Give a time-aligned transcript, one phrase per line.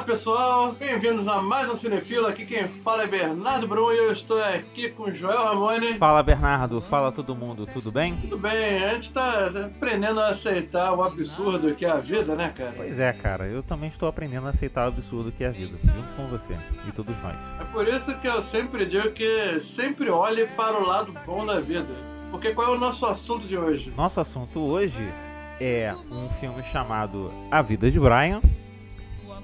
[0.00, 2.26] Fala pessoal, bem-vindos a mais um Cinefilo.
[2.26, 5.98] Aqui quem fala é Bernardo Brum e eu estou aqui com o Joel Ramone.
[5.98, 8.16] Fala Bernardo, fala todo mundo, tudo bem?
[8.16, 12.50] Tudo bem, a gente tá aprendendo a aceitar o absurdo que é a vida, né,
[12.56, 12.72] cara?
[12.78, 15.78] Pois é, cara, eu também estou aprendendo a aceitar o absurdo que é a vida,
[15.84, 16.56] junto com você
[16.88, 17.36] e todos nós.
[17.60, 21.60] É por isso que eu sempre digo que sempre olhe para o lado bom da
[21.60, 21.94] vida.
[22.30, 23.92] Porque qual é o nosso assunto de hoje?
[23.94, 25.12] Nosso assunto hoje
[25.60, 28.40] é um filme chamado A Vida de Brian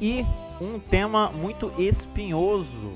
[0.01, 0.25] e
[0.61, 2.93] um tema muito espinhoso,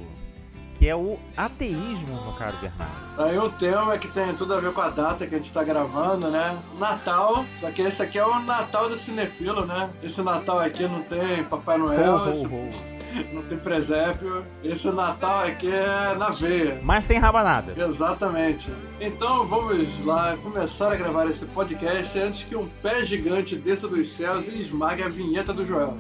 [0.79, 2.95] que é o ateísmo, meu caro Bernardo.
[3.19, 5.63] Aí um tema que tem tudo a ver com a data que a gente tá
[5.63, 6.59] gravando, né?
[6.79, 9.91] Natal, só que esse aqui é o Natal do cinefilo, né?
[10.03, 12.71] Esse Natal aqui não tem Papai Noel, ho, esse- ho.
[13.35, 14.45] não tem presépio.
[14.65, 16.81] Esse Natal aqui é na veia.
[16.83, 17.75] Mas tem rabanada.
[17.77, 18.71] Exatamente.
[19.01, 24.13] Então vamos lá começar a gravar esse podcast antes que um pé gigante desça dos
[24.13, 25.95] céus e esmague a vinheta do Joel.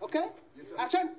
[0.00, 0.22] Okay,
[0.78, 1.10] action!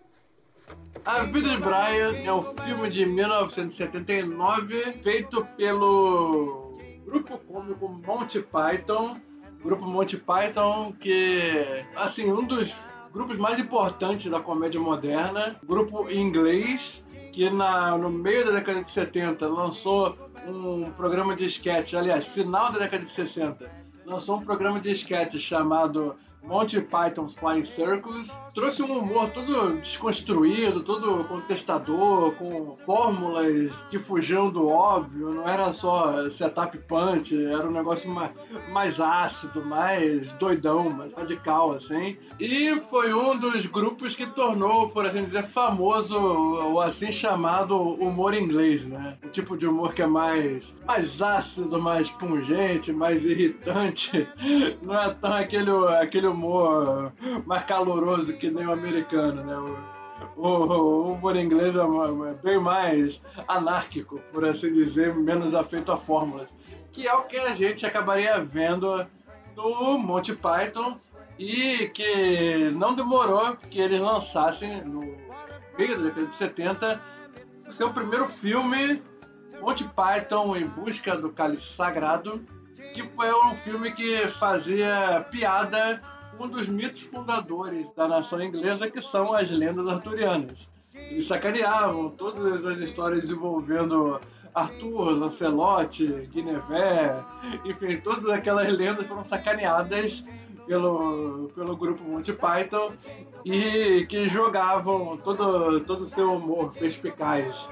[1.05, 9.15] A Vida de Brian é um filme de 1979 feito pelo grupo cômico Monty Python.
[9.61, 12.73] Grupo Monty Python que, assim, um dos
[13.11, 15.57] grupos mais importantes da comédia moderna.
[15.65, 20.15] Grupo inglês que na, no meio da década de 70 lançou
[20.47, 23.69] um programa de sketch, aliás, final da década de 60,
[24.05, 28.31] lançou um programa de sketch chamado Monty Python's Flying Circus.
[28.53, 35.33] Trouxe um humor todo desconstruído, todo contestador, com fórmulas que fugiam do óbvio.
[35.33, 38.31] Não era só setup punch, era um negócio mais,
[38.71, 42.17] mais ácido, mais doidão, mais radical, assim.
[42.39, 48.33] E foi um dos grupos que tornou, por assim dizer, famoso o assim chamado humor
[48.33, 49.17] inglês, né?
[49.23, 54.27] O tipo de humor que é mais, mais ácido, mais pungente, mais irritante.
[54.81, 57.13] Não é tão aquele, aquele humor
[57.45, 59.57] mais caloroso que nem o americano, né?
[60.35, 65.97] O, o, o humor inglês é, bem mais anárquico, por assim dizer, menos afeito a
[65.97, 66.49] fórmulas.
[66.91, 69.05] Que é o que a gente acabaria vendo
[69.55, 70.97] no Monty Python
[71.37, 75.01] e que não demorou que eles lançassem no
[75.77, 77.01] meio da década de 70
[77.67, 79.01] o seu primeiro filme,
[79.61, 82.45] Monty Python em busca do cálice sagrado,
[82.93, 86.01] que foi um filme que fazia piada
[86.39, 90.69] um dos mitos fundadores da nação inglesa, que são as lendas arturianas.
[90.93, 94.19] Eles sacaneavam todas as histórias envolvendo
[94.53, 97.23] Arthur, Lancelot, Guinevere,
[97.65, 100.23] enfim, todas aquelas lendas foram sacaneadas
[100.67, 102.93] pelo, pelo grupo Monty Python
[103.43, 107.67] e que jogavam todo todo o seu humor perspicaz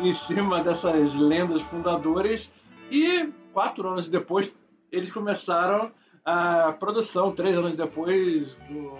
[0.00, 2.50] em cima dessas lendas fundadoras
[2.90, 4.54] e quatro anos depois
[4.90, 5.92] eles começaram
[6.24, 8.98] a produção, três anos depois do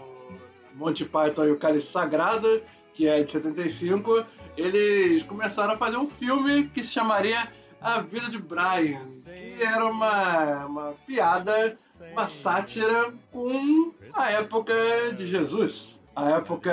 [0.74, 2.62] Monty Python e o Cálice Sagrado,
[2.94, 4.24] que é de 75,
[4.56, 7.48] eles começaram a fazer um filme que se chamaria
[7.80, 11.76] A Vida de Brian, que era uma, uma piada,
[12.12, 14.74] uma sátira com a época
[15.16, 16.01] de Jesus.
[16.14, 16.72] A época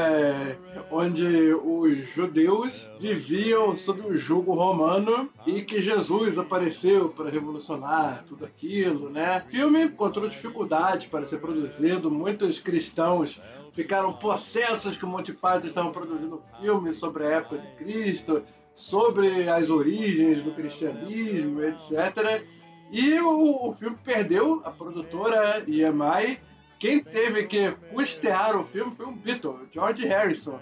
[0.92, 8.46] onde os judeus viviam sob o jugo romano e que Jesus apareceu para revolucionar tudo
[8.46, 9.42] aquilo, né?
[9.46, 13.42] O filme encontrou dificuldade para ser produzido, muitos cristãos
[13.72, 19.48] ficaram possessos que o Monty Python estavam produzindo filmes sobre a época de Cristo, sobre
[19.48, 22.44] as origens do cristianismo, etc.
[22.92, 26.40] E o, o filme perdeu a produtora EMI.
[26.80, 30.60] Quem teve que custear o filme foi um Beatle, George Harrison.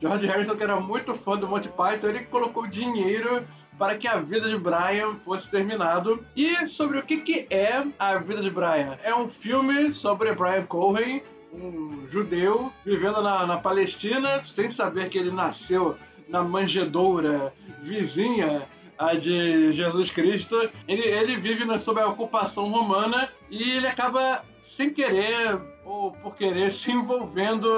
[0.00, 3.46] George Harrison, que era muito fã do Monty Python, ele colocou dinheiro
[3.78, 6.24] para que a vida de Brian fosse terminado.
[6.34, 8.98] E sobre o que, que é a vida de Brian?
[9.02, 15.18] É um filme sobre Brian Cohen, um judeu vivendo na, na Palestina, sem saber que
[15.18, 15.96] ele nasceu
[16.28, 17.52] na manjedoura
[17.82, 18.66] vizinha
[18.98, 20.56] a de Jesus Cristo.
[20.86, 26.34] Ele, ele vive na- sob a ocupação romana e ele acaba, sem querer ou por
[26.34, 27.68] querer, se envolvendo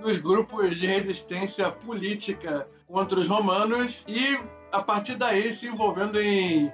[0.00, 4.38] nos grupos de resistência política contra os romanos e,
[4.72, 6.70] a partir daí, se envolvendo em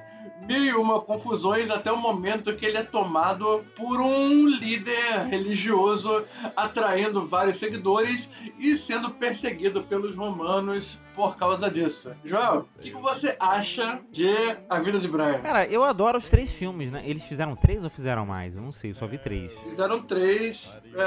[0.46, 6.24] mil e uma confusões até o momento que ele é tomado por um líder religioso,
[6.56, 8.28] atraindo vários seguidores
[8.58, 12.12] e sendo perseguido pelos romanos por causa disso.
[12.24, 14.28] Joel, o que, que você acha de
[14.70, 15.40] A Vida de Brian?
[15.40, 17.02] Cara, eu adoro os três filmes, né?
[17.04, 18.54] Eles fizeram três ou fizeram mais?
[18.54, 19.52] Eu não sei, eu só vi três.
[19.64, 20.70] Fizeram três.
[20.94, 21.02] É,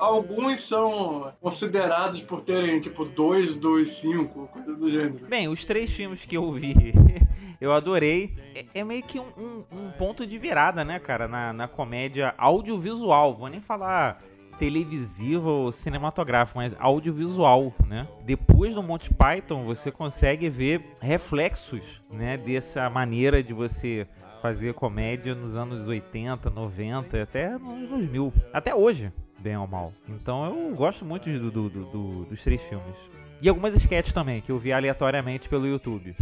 [0.00, 5.26] alguns são considerados por terem, tipo, dois, dois, cinco, coisa do gênero.
[5.28, 6.74] Bem, os três filmes que eu vi,
[7.60, 8.34] eu adorei.
[8.54, 12.34] É, é meio que um, um- um ponto de virada, né, cara, na, na comédia
[12.38, 13.36] audiovisual.
[13.36, 14.22] Vou nem falar
[14.60, 18.06] televisiva ou cinematográfica, mas audiovisual, né?
[18.26, 24.06] Depois do Monty Python, você consegue ver reflexos, né, dessa maneira de você
[24.42, 29.94] fazer comédia nos anos 80, 90, até nos anos 2000, até hoje, bem ou mal.
[30.06, 32.96] Então eu gosto muito do, do, do, dos três filmes.
[33.40, 36.14] E algumas sketches também, que eu vi aleatoriamente pelo YouTube.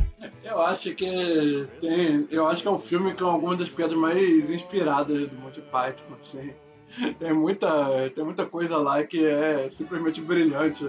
[0.45, 2.29] Eu acho que tem.
[2.31, 6.15] Eu acho que é um filme com algumas das piadas mais inspiradas do Monty Python,
[6.21, 6.53] assim.
[7.19, 10.89] Tem muita, tem muita coisa lá que é simplesmente brilhante.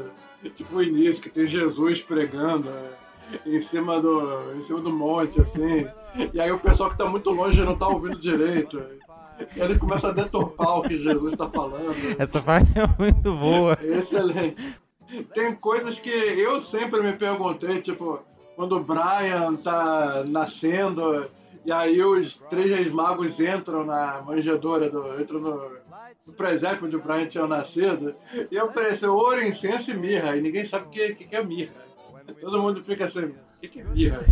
[0.56, 5.42] Tipo o início, que tem Jesus pregando é, em cima do, em cima do monte,
[5.42, 5.86] assim.
[6.34, 8.82] E aí o pessoal que tá muito longe não tá ouvindo direito.
[9.56, 11.94] E ele começa a deturpar o que Jesus está falando.
[12.18, 13.78] Essa parte é muito boa.
[13.82, 14.78] Excelente.
[15.34, 18.20] Tem coisas que eu sempre me perguntei, tipo,
[18.56, 21.30] quando o Brian tá nascendo
[21.66, 25.72] e aí os três reis magos entram na manjedoura, do, entram no,
[26.26, 28.16] no presépio onde o Brian tinha nascido,
[28.52, 31.74] e ofereceu ouro, incenso e mirra, e ninguém sabe o que, que, que é mirra.
[32.40, 34.26] Todo mundo fica assim, o que, que é mirra?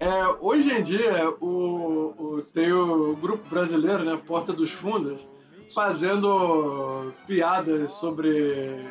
[0.00, 5.26] É, hoje em dia, o, o, tem o grupo brasileiro, né, Porta dos Fundos,
[5.74, 8.84] fazendo piadas sobre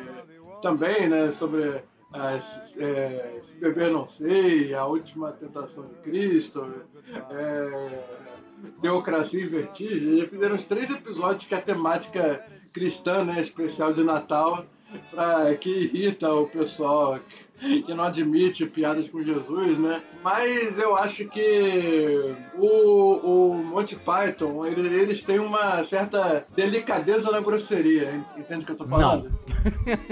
[0.62, 1.82] também, né, sobre
[2.14, 6.74] é, Se Beber Não Sei, A Última Tentação de Cristo,
[7.30, 8.15] é,
[8.80, 10.18] Democracia em Vertigem.
[10.18, 14.66] Já fizeram os três episódios que a temática cristã, né, especial de Natal,
[15.10, 17.18] pra, que irrita o pessoal
[17.58, 20.02] que não admite piadas com Jesus, né?
[20.22, 27.40] Mas eu acho que o, o Monty Python, ele, eles têm uma certa delicadeza na
[27.40, 29.32] grosseria, entende o que eu tô falando?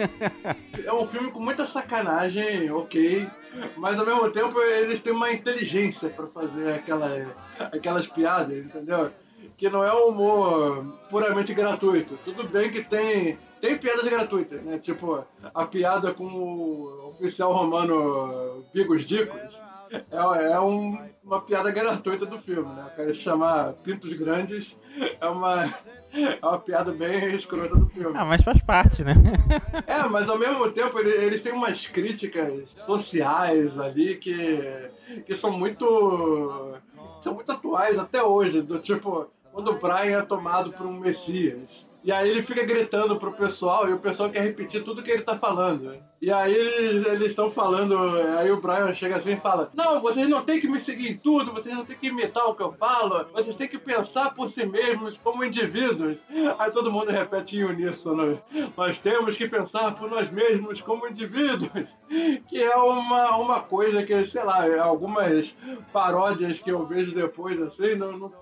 [0.82, 3.28] é um filme com muita sacanagem, ok.
[3.76, 9.10] Mas ao mesmo tempo eles têm uma inteligência para fazer aquela, aquelas piadas, entendeu?
[9.56, 12.18] Que não é um humor puramente gratuito.
[12.24, 14.78] Tudo bem que tem tem piadas gratuitas, né?
[14.78, 15.24] Tipo,
[15.54, 19.58] a piada com o oficial romano Bigos Dicos
[20.10, 22.86] é, é um, uma piada gratuita do filme, né?
[22.92, 24.78] O cara se chamar Pintos Grandes
[25.20, 25.64] é uma,
[26.12, 28.16] é uma piada bem escrota do filme.
[28.16, 29.14] Ah, mas faz parte, né?
[29.86, 34.60] é, mas ao mesmo tempo eles têm umas críticas sociais ali que,
[35.26, 36.78] que são muito.
[37.20, 41.86] são muito atuais até hoje, do tipo, quando o Brian é tomado por um Messias.
[42.04, 45.22] E aí ele fica gritando pro pessoal e o pessoal quer repetir tudo que ele
[45.22, 45.96] tá falando.
[46.24, 47.98] E aí eles estão falando,
[48.38, 51.16] aí o Brian chega assim e fala: Não, vocês não tem que me seguir em
[51.18, 54.48] tudo, vocês não tem que imitar o que eu falo, vocês têm que pensar por
[54.48, 56.24] si mesmos como indivíduos.
[56.58, 58.40] Aí todo mundo repete em uníssono:
[58.74, 61.98] Nós temos que pensar por nós mesmos como indivíduos.
[62.48, 65.56] Que é uma, uma coisa que, sei lá, algumas
[65.92, 68.32] paródias que eu vejo depois, assim, não, não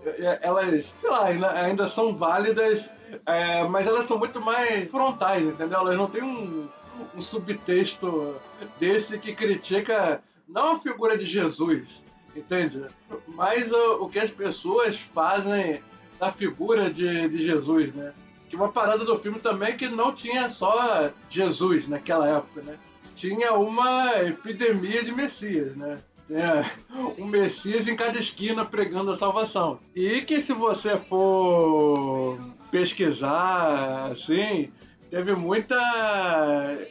[0.40, 2.90] elas, sei lá, ainda, ainda são válidas
[3.26, 5.81] é, mas elas são muito mais frontais, entendeu?
[5.81, 6.69] Elas não têm um,
[7.14, 8.37] um subtexto
[8.78, 12.02] desse que critica não a figura de Jesus,
[12.37, 12.84] entende?
[13.28, 15.81] Mas o, o que as pessoas fazem
[16.19, 18.12] da figura de, de Jesus, né?
[18.49, 22.78] Que uma parada do filme também que não tinha só Jesus naquela época, né?
[23.16, 25.99] Tinha uma epidemia de Messias, né?
[26.26, 26.70] Tinha
[27.19, 29.81] um Messias em cada esquina pregando a salvação.
[29.94, 32.38] E que se você for
[32.70, 34.71] pesquisar, assim,
[35.12, 35.78] teve muita.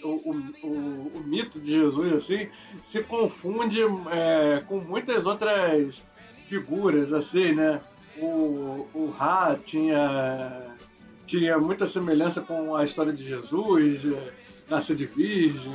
[0.04, 2.48] O, o, o, mito de Jesus, assim,
[2.84, 3.80] se confunde
[4.12, 6.04] é, com muitas outras
[6.46, 7.82] figuras, assim, né?
[8.18, 10.76] O, o Ra tinha,
[11.26, 14.34] tinha muita semelhança com a história de Jesus, é,
[14.70, 15.74] nascer de virgem,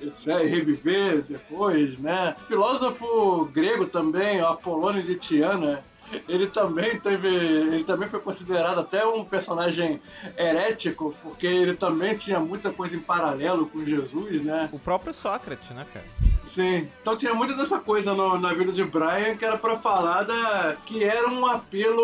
[0.00, 2.36] etc., reviver depois, né?
[2.46, 5.84] Filósofo grego também, Apolônio de Tiana,
[6.28, 7.28] ele também teve.
[7.28, 10.00] Ele também foi considerado até um personagem
[10.36, 14.68] herético, porque ele também tinha muita coisa em paralelo com Jesus, né?
[14.72, 16.06] O próprio Sócrates, né, cara?
[16.44, 16.88] Sim.
[17.00, 20.76] Então tinha muita dessa coisa no, na vida de Brian que era pra falar da,
[20.86, 22.02] que era um apelo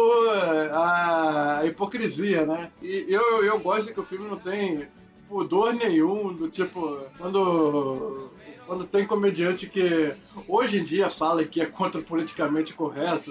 [0.72, 2.70] à hipocrisia, né?
[2.82, 4.86] E eu, eu gosto que o filme não tem
[5.28, 8.30] pudor nenhum, do tipo, quando
[8.66, 10.14] quando tem comediante que
[10.48, 13.30] hoje em dia fala que é contra politicamente correto.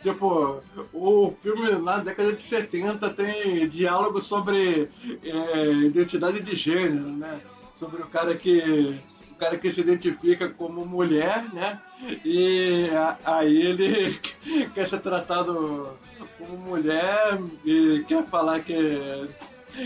[0.00, 0.62] Tipo,
[0.92, 4.88] o filme na década de 70 tem diálogo sobre
[5.22, 7.40] é, identidade de gênero, né?
[7.74, 8.98] Sobre o cara que
[9.30, 11.80] o cara que se identifica como mulher, né?
[12.24, 12.88] E
[13.24, 14.18] aí ele
[14.72, 15.90] quer ser tratado
[16.38, 19.28] como mulher e quer falar que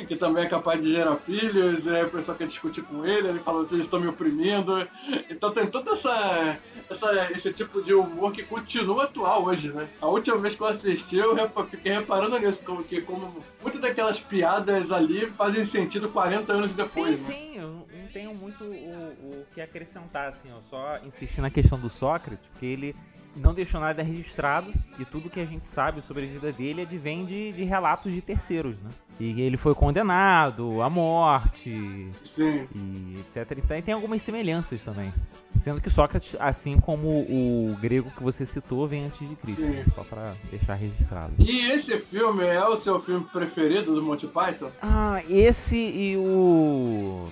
[0.06, 3.28] que também é capaz de gerar filhos, e aí o pessoal quer discutir com ele,
[3.28, 4.86] ele fala que eles estão me oprimindo.
[5.30, 6.58] Então tem toda essa,
[6.90, 9.88] essa esse tipo de humor que continua atual hoje, né?
[10.00, 11.34] A última vez que eu assisti, eu
[11.70, 17.28] fiquei reparando nisso, porque como muitas daquelas piadas ali fazem sentido 40 anos Sim, depois.
[17.28, 17.34] né?
[17.34, 21.78] sim, eu não tenho muito o, o que acrescentar, assim, eu só insisti na questão
[21.78, 22.94] do Sócrates, porque ele
[23.36, 27.24] não deixou nada registrado e tudo que a gente sabe sobre a vida dele advém
[27.24, 28.90] de, de relatos de terceiros, né?
[29.20, 32.68] E ele foi condenado à morte Sim.
[32.74, 33.58] e etc.
[33.58, 35.12] Então, e tem algumas semelhanças também.
[35.56, 39.84] Sendo que Sócrates, assim como o grego que você citou, vem antes de Cristo, né?
[39.92, 41.32] só pra deixar registrado.
[41.38, 44.70] E esse filme é o seu filme preferido do Monty Python?
[44.80, 47.28] Ah, esse e o.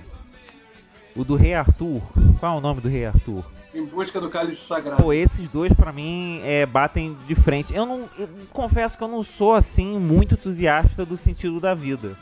[1.15, 2.03] O do Rei Arthur.
[2.41, 3.45] Qual é o nome do Rei Arthur?
[3.77, 5.03] Em busca do cálice sagrado.
[5.03, 7.75] Pô, esses dois pra mim é, batem de frente.
[7.75, 8.09] Eu não.
[8.19, 12.17] eu confesso que eu não sou assim muito entusiasta do sentido da vida.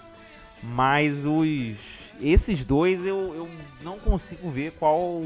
[0.62, 2.14] Mas os.
[2.20, 3.49] Esses dois eu, eu
[3.82, 5.23] não consigo ver qual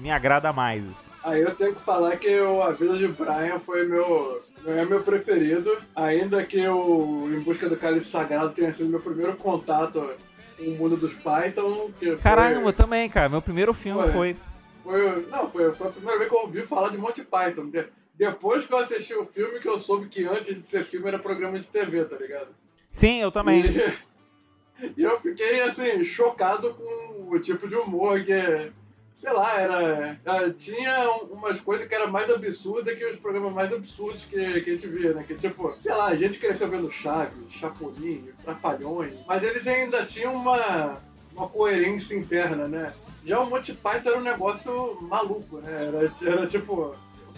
[0.00, 0.82] me agrada mais.
[0.84, 1.10] assim.
[1.22, 4.40] Aí eu tenho que falar que o A Vida de Brian foi meu.
[4.66, 9.34] É meu preferido, ainda que o Em Busca do Cálice Sagrado tenha sido meu primeiro
[9.36, 10.10] contato
[10.58, 11.90] com o mundo dos Python.
[11.98, 13.28] Que foi- Caramba, também, cara.
[13.30, 14.12] Meu primeiro filme Ué.
[14.12, 14.36] foi.
[14.82, 17.66] Foi, não, foi, foi a primeira vez que eu ouvi falar de Monty Python.
[17.70, 21.08] De- depois que eu assisti o filme, que eu soube que antes de ser filme
[21.08, 22.48] era programa de TV, tá ligado?
[22.90, 23.62] Sim, eu também.
[23.64, 28.72] E, e eu fiquei, assim, chocado com o tipo de humor que,
[29.14, 30.20] sei lá, era.
[30.26, 34.60] ah, Tinha um- umas coisas que era mais absurda que os programas mais absurdos que,
[34.60, 35.24] que a gente via, né?
[35.26, 40.34] Que tipo, sei lá, a gente cresceu vendo Chaves, Chapolin, Trapalhões, mas eles ainda tinham
[40.34, 41.00] uma,
[41.34, 42.92] uma coerência interna, né?
[43.24, 45.86] Já o Monty Python era um negócio maluco, né?
[45.86, 46.94] Era, era tipo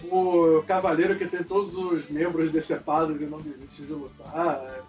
[0.09, 4.83] o cavaleiro que tem todos os membros decepados e não desiste de lutar.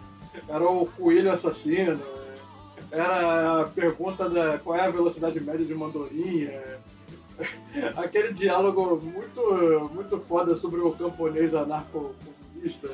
[0.48, 2.00] Era o coelho assassino.
[2.90, 6.78] Era a pergunta da qual é a velocidade média de uma andorinha.
[7.96, 12.90] Aquele diálogo muito, muito foda sobre o camponês anarco-comunista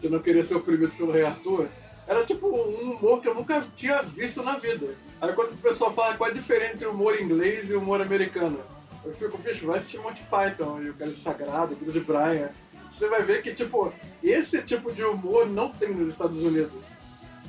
[0.00, 1.68] que não queria ser oprimido pelo rei Arthur.
[2.06, 4.94] Era tipo um humor que eu nunca tinha visto na vida.
[5.20, 7.80] Aí quando o pessoal fala qual é a diferença entre o humor inglês e o
[7.80, 8.60] humor americano,
[9.04, 12.50] eu fico, bicho, vai assistir Monty Python e o Cálice Sagrado, o de Brian.
[12.90, 16.82] Você vai ver que, tipo, esse tipo de humor não tem nos Estados Unidos.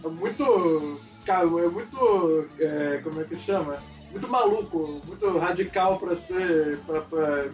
[0.03, 0.99] É muito.
[1.25, 2.45] Cara, é muito.
[2.59, 3.81] é, como é que se chama?
[4.11, 6.79] Muito maluco, muito radical pra ser.
[6.85, 7.45] pra, pra,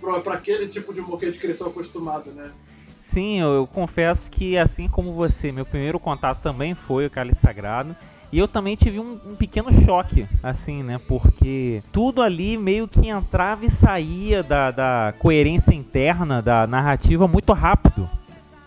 [0.00, 2.52] pra, pra aquele tipo de humor que a gente cresceu acostumado, né?
[2.98, 7.40] Sim, eu, eu confesso que assim como você, meu primeiro contato também foi o Cálice
[7.40, 7.94] Sagrado.
[8.30, 11.00] E eu também tive um, um pequeno choque, assim, né?
[11.08, 17.54] Porque tudo ali meio que entrava e saía da, da coerência interna da narrativa muito
[17.54, 18.10] rápido,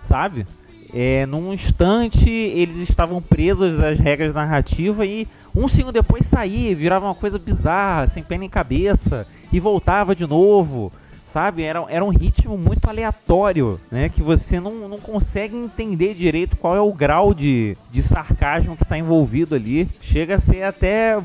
[0.02, 0.48] sabe?
[0.94, 6.76] É, num instante eles estavam presos às regras da narrativa e um segundo depois saía,
[6.76, 10.92] virava uma coisa bizarra, sem pé nem cabeça, e voltava de novo
[11.32, 11.64] sabe?
[11.64, 14.10] Era, era um ritmo muito aleatório, né?
[14.10, 18.84] Que você não, não consegue entender direito qual é o grau de, de sarcasmo que
[18.84, 19.88] está envolvido ali.
[20.02, 21.18] Chega a ser até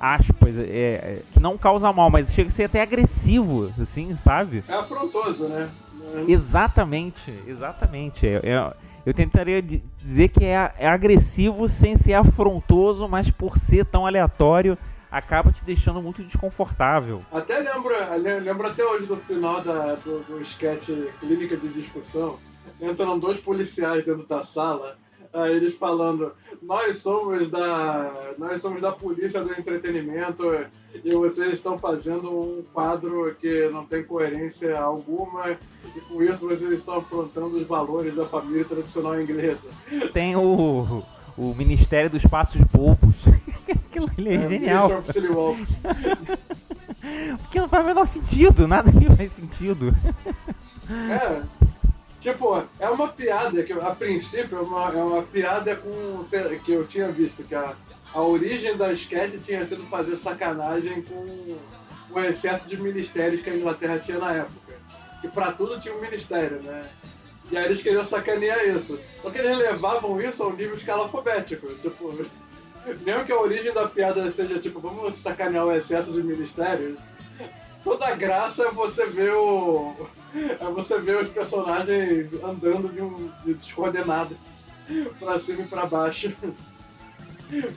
[0.00, 4.62] aspas, é, é, que não causa mal, mas chega a ser até agressivo, assim, sabe?
[4.68, 5.68] É afrontoso, né?
[6.28, 8.26] Exatamente, exatamente.
[8.26, 8.72] É, é-
[9.04, 14.06] eu tentaria di- dizer que é, é agressivo sem ser afrontoso, mas por ser tão
[14.06, 14.76] aleatório,
[15.10, 17.22] acaba te deixando muito desconfortável.
[17.32, 20.88] Até lembro, le- lembro até hoje do final da, do, do sketch
[21.20, 22.38] Clínica de Discussão.
[22.80, 24.96] Entram dois policiais dentro da sala,
[25.32, 28.34] aí eles falando, nós somos da.
[28.38, 30.44] Nós somos da polícia do entretenimento
[31.04, 36.70] e vocês estão fazendo um quadro que não tem coerência alguma, e com isso vocês
[36.70, 39.68] estão afrontando os valores da família tradicional inglesa.
[40.12, 41.02] Tem o,
[41.38, 43.28] o Ministério dos Passos Bobos.
[43.88, 45.02] Aquilo ali é, genial.
[45.04, 45.68] Silly Walks.
[47.42, 49.94] Porque não faz o menor sentido, nada que faz sentido.
[50.90, 51.42] É.
[52.20, 56.22] Tipo, é uma piada que a princípio é uma, é uma piada com
[56.64, 57.72] que eu tinha visto que a,
[58.12, 61.56] a origem da sketch tinha sido fazer sacanagem com
[62.10, 64.74] o excesso de ministérios que a Inglaterra tinha na época.
[65.20, 66.88] Que pra tudo tinha um ministério, né?
[67.50, 68.98] E aí eles queriam sacanear isso.
[69.22, 71.74] Só que eles levavam isso ao nível escalafobético.
[71.76, 72.12] Tipo,
[73.04, 76.98] mesmo que a origem da piada seja tipo, vamos sacanear o excesso de ministérios,
[77.82, 79.94] toda a graça é você ver o.
[80.60, 84.36] É você ver os personagens andando de um de descoordenado
[85.18, 86.36] pra cima e pra baixo.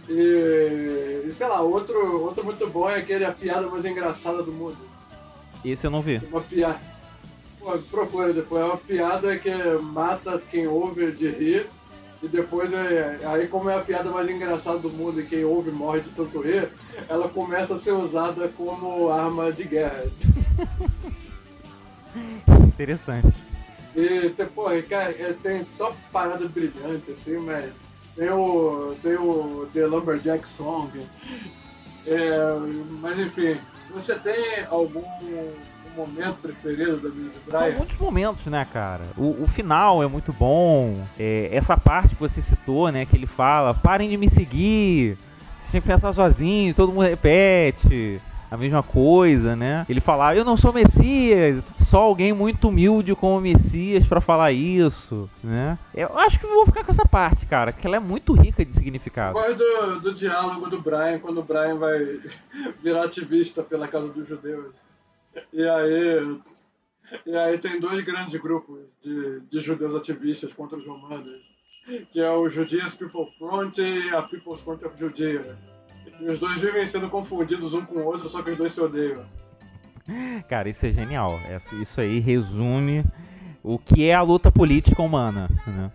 [0.09, 4.51] E, e sei lá, outro, outro muito bom é aquele a piada mais engraçada do
[4.51, 4.77] mundo.
[5.63, 6.17] Esse eu não vi.
[6.29, 6.77] Uma piada.
[7.61, 9.53] Pô, procura depois, é uma piada que
[9.83, 11.67] mata quem ouve de rir
[12.23, 15.69] E depois, é, aí como é a piada mais engraçada do mundo e quem ouve
[15.69, 16.69] morre de tanto rir,
[17.07, 20.05] ela começa a ser usada como arma de guerra.
[22.67, 23.33] Interessante.
[23.95, 27.71] E tem, pô, cara, é, tem só parada brilhante, assim, mas
[28.15, 30.89] tem o, tem o The Lumberjack Song.
[32.07, 32.31] É,
[33.01, 33.57] mas enfim,
[33.93, 35.03] você tem algum
[35.95, 37.59] momento preferido da vida do Brian?
[37.59, 39.03] São muitos momentos, né, cara?
[39.17, 41.03] O, o final é muito bom.
[41.19, 45.17] É, essa parte que você citou, né, que ele fala, parem de me seguir.
[45.59, 48.21] Vocês têm que pensar sozinhos, todo mundo repete
[48.51, 49.85] a mesma coisa, né?
[49.87, 55.29] Ele fala, eu não sou Messias, só alguém muito humilde como Messias para falar isso,
[55.41, 55.79] né?
[55.95, 58.73] Eu acho que vou ficar com essa parte, cara, que ela é muito rica de
[58.73, 59.31] significado.
[59.31, 61.97] Qual do, do diálogo do Brian quando o Brian vai
[62.83, 64.73] virar ativista pela causa dos judeus?
[65.53, 66.39] E aí,
[67.25, 71.29] e aí tem dois grandes grupos de, de judeus ativistas contra os romanos,
[72.11, 75.57] que é o Judeas People Front e a People's Front of Judea.
[76.19, 78.81] E os dois vivem sendo confundidos um com o outro, só que os dois se
[78.81, 79.25] odeiam.
[80.47, 81.39] Cara, isso é genial.
[81.81, 83.03] Isso aí resume
[83.63, 85.47] o que é a luta política humana.
[85.67, 85.91] Né?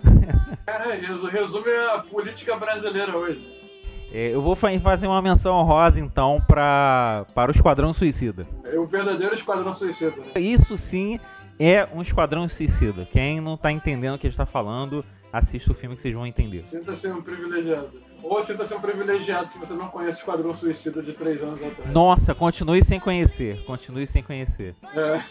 [1.30, 3.65] Resume a política brasileira hoje.
[4.12, 8.46] É, eu vou fazer uma menção honrosa, então, pra, para o Esquadrão Suicida.
[8.64, 10.16] É o verdadeiro Esquadrão Suicida.
[10.16, 10.40] Né?
[10.40, 11.18] Isso sim
[11.58, 13.06] é um Esquadrão Suicida.
[13.10, 16.14] Quem não tá entendendo o que a gente tá falando, assista o filme que vocês
[16.14, 16.64] vão entender.
[16.70, 17.90] Sinta-se um privilegiado.
[18.22, 21.90] Ou sinta-se um privilegiado se você não conhece o Esquadrão Suicida de três anos atrás.
[21.90, 23.62] Nossa, continue sem conhecer.
[23.64, 24.74] Continue sem conhecer.
[24.94, 25.22] É.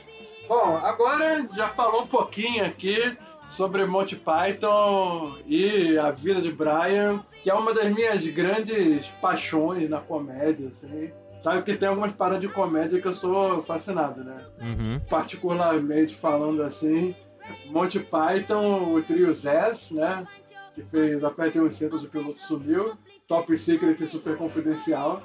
[0.48, 7.24] Bom, agora já falou um pouquinho aqui sobre Monty Python e a vida de Brian,
[7.44, 11.12] que é uma das minhas grandes paixões na comédia, assim.
[11.42, 14.38] Sabe que tem algumas paradas de comédia que eu sou fascinado, né?
[14.60, 15.00] Uhum.
[15.08, 17.14] Particularmente falando assim,
[17.68, 20.26] Monty Python, o trio Zess, né?
[20.74, 22.94] Que fez Apertem os Cintos, o piloto sumiu.
[23.28, 25.22] Top Secret e Super Confidencial.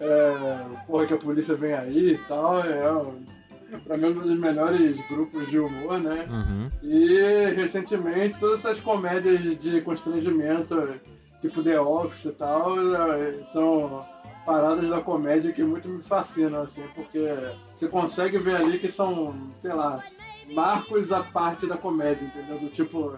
[0.00, 2.60] É, porra que a polícia vem aí e tal.
[2.60, 2.88] É
[3.84, 6.26] pra mim, um dos melhores grupos de humor, né?
[6.30, 6.68] Uhum.
[6.82, 10.94] E recentemente, todas essas comédias de constrangimento,
[11.40, 12.74] tipo The Office e tal,
[13.52, 14.06] são
[14.46, 17.34] paradas da comédia que muito me fascinam, assim, porque
[17.76, 20.02] você consegue ver ali que são, sei lá,
[20.54, 22.58] marcos à parte da comédia, entendeu?
[22.58, 23.16] Do tipo,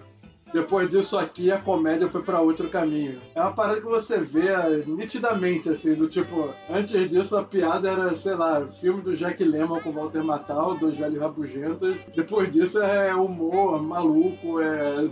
[0.52, 3.20] depois disso aqui, a comédia foi para outro caminho.
[3.34, 7.90] É uma parada que você vê é, nitidamente, assim, do tipo, antes disso a piada
[7.90, 11.98] era, sei lá, filme do Jack Lemmon com Walter Matthau, dois velhos rabugentos.
[12.14, 15.08] Depois disso é humor maluco, é,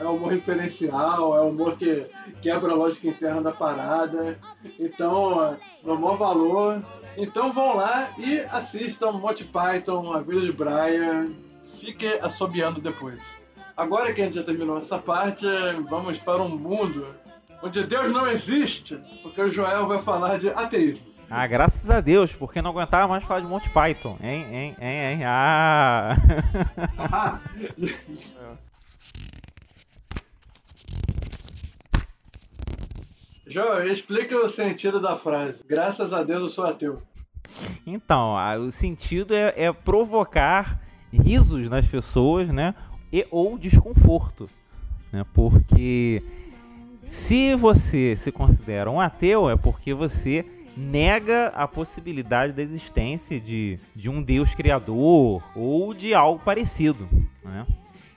[0.00, 2.06] é humor referencial, é humor que
[2.40, 4.38] quebra a lógica interna da parada.
[4.78, 6.82] Então, no maior valor.
[7.16, 11.26] Então vão lá e assistam Monty Python, A Vida de Brian.
[11.80, 13.39] Fique assobiando depois.
[13.76, 15.46] Agora que a gente já terminou essa parte,
[15.88, 17.06] vamos para um mundo
[17.62, 21.10] onde Deus não existe, porque o Joel vai falar de ateísmo.
[21.28, 25.12] Ah, graças a Deus, porque não aguentava mais falar de Monty Python, hein, hein, hein,
[25.12, 26.16] hein, ah...
[26.98, 27.40] ah.
[33.46, 35.64] Joel, explica o sentido da frase.
[35.68, 37.02] Graças a Deus eu sou ateu.
[37.84, 40.80] Então, o sentido é, é provocar
[41.12, 42.74] risos nas pessoas, né?
[43.12, 44.48] E ou desconforto,
[45.12, 45.24] né?
[45.34, 46.22] Porque
[47.04, 50.44] se você se considera um ateu é porque você
[50.76, 57.08] nega a possibilidade da existência de, de um Deus criador ou de algo parecido,
[57.44, 57.66] né?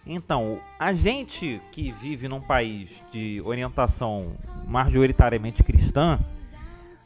[0.05, 4.33] Então, a gente que vive num país de orientação
[4.67, 6.19] majoritariamente cristã,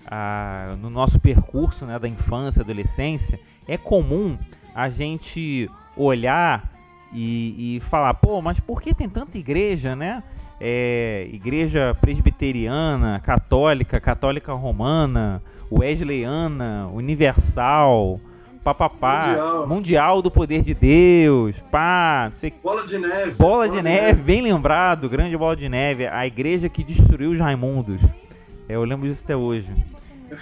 [0.08, 4.38] ah, no nosso percurso né, da infância, adolescência, é comum
[4.74, 6.72] a gente olhar
[7.14, 10.24] e, e falar, pô, mas por que tem tanta igreja, né?
[10.60, 15.42] É, igreja presbiteriana, católica, católica romana,
[15.72, 18.20] wesleyana, universal,
[18.64, 19.68] papapá, mundial.
[19.68, 24.22] mundial do poder de Deus, pá, sei, bola de neve, bola, bola de, neve, neve,
[24.24, 28.02] bem lembrado, grande bola de neve, a igreja que destruiu os Raimundos.
[28.68, 29.70] É, eu lembro disso até hoje.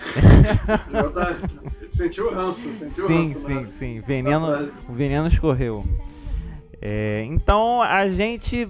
[1.13, 1.35] Tá,
[1.91, 3.39] sentiu o ranço, sentiu sim, o ranço.
[3.39, 4.01] Sim, sim, sim.
[4.01, 5.85] Veneno, o veneno escorreu.
[6.87, 8.69] É, então a gente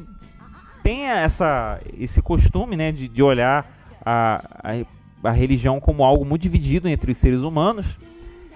[0.81, 3.69] tem essa, esse costume né, de, de olhar
[4.05, 7.99] a, a, a, religião como algo muito dividido entre os seres humanos.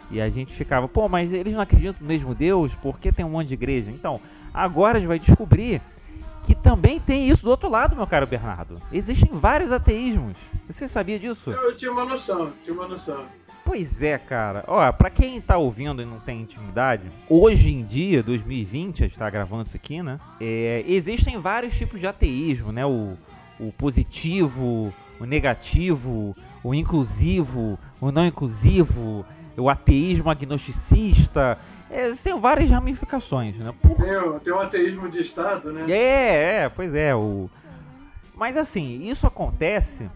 [0.09, 2.73] E a gente ficava, pô, mas eles não acreditam no mesmo Deus?
[2.75, 3.91] Por que tem um monte de igreja?
[3.91, 4.21] Então,
[4.53, 5.81] agora a gente vai descobrir
[6.43, 8.81] que também tem isso do outro lado, meu caro Bernardo.
[8.93, 10.37] Existem vários ateísmos.
[10.69, 11.51] Você sabia disso?
[11.51, 13.25] Eu tinha uma noção, tinha uma noção.
[13.69, 14.63] Pois é, cara.
[14.67, 19.15] Ó, pra quem tá ouvindo e não tem intimidade, hoje em dia, 2020, a gente
[19.19, 20.19] tá gravando isso aqui, né?
[20.41, 22.83] É, existem vários tipos de ateísmo, né?
[22.83, 23.15] O,
[23.59, 29.23] o positivo, o negativo, o inclusivo, o não inclusivo,
[29.55, 31.59] o ateísmo agnosticista.
[31.91, 33.71] É, tem várias ramificações, né?
[33.83, 33.97] Por...
[34.03, 35.85] Tem, o- tem o ateísmo de Estado, né?
[35.91, 37.13] É, é, pois é.
[37.15, 37.47] O...
[38.35, 40.09] Mas assim, isso acontece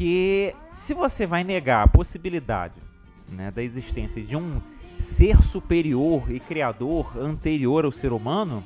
[0.00, 2.80] porque se você vai negar a possibilidade
[3.28, 4.58] né, da existência de um
[4.96, 8.64] ser superior e criador anterior ao ser humano,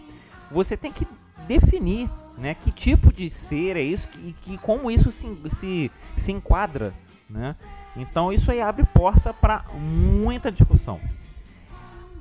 [0.49, 1.05] você tem que
[1.49, 6.31] definir né, que tipo de ser é isso e que, como isso se, se, se
[6.31, 6.95] enquadra.
[7.29, 7.57] Né?
[7.97, 11.01] Então isso aí abre porta para muita discussão.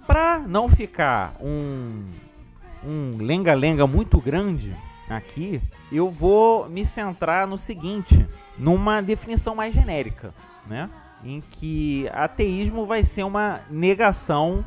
[0.08, 2.04] Para não ficar um
[2.84, 4.76] um lenga-lenga muito grande
[5.08, 8.26] aqui, eu vou me centrar no seguinte,
[8.58, 10.34] numa definição mais genérica,
[10.68, 10.90] né?
[11.24, 14.66] Em que ateísmo vai ser uma negação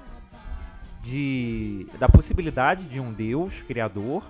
[1.02, 4.24] de, da possibilidade de um Deus criador,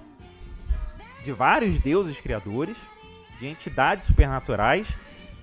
[1.24, 2.76] de vários deuses criadores,
[3.38, 4.96] de entidades supernaturais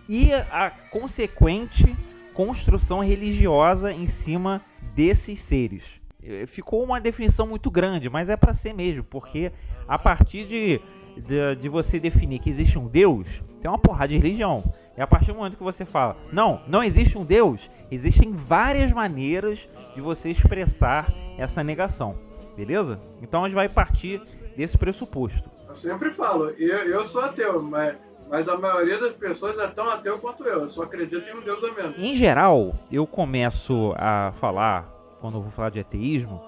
[0.07, 1.95] e a consequente
[2.33, 4.61] construção religiosa em cima
[4.95, 5.83] desses seres.
[6.23, 9.51] Eh, Ficou uma definição muito grande, mas é para ser mesmo, porque
[9.87, 10.81] a partir de,
[11.17, 14.63] de, de você definir que existe um Deus, tem uma porrada de religião.
[14.95, 18.91] E a partir do momento que você fala, não, não existe um Deus, existem várias
[18.91, 22.15] maneiras de você expressar essa negação,
[22.55, 22.99] beleza?
[23.21, 24.21] Então a gente vai partir
[24.55, 25.49] desse pressuposto.
[25.67, 27.95] Eu sempre falo, eu, eu sou ateu, mas,
[28.29, 30.61] mas a maioria das pessoas é tão ateu quanto eu.
[30.61, 31.97] Eu só acredito em um Deus a menos.
[31.97, 34.87] Em geral, eu começo a falar,
[35.19, 36.39] quando eu vou falar de ateísmo,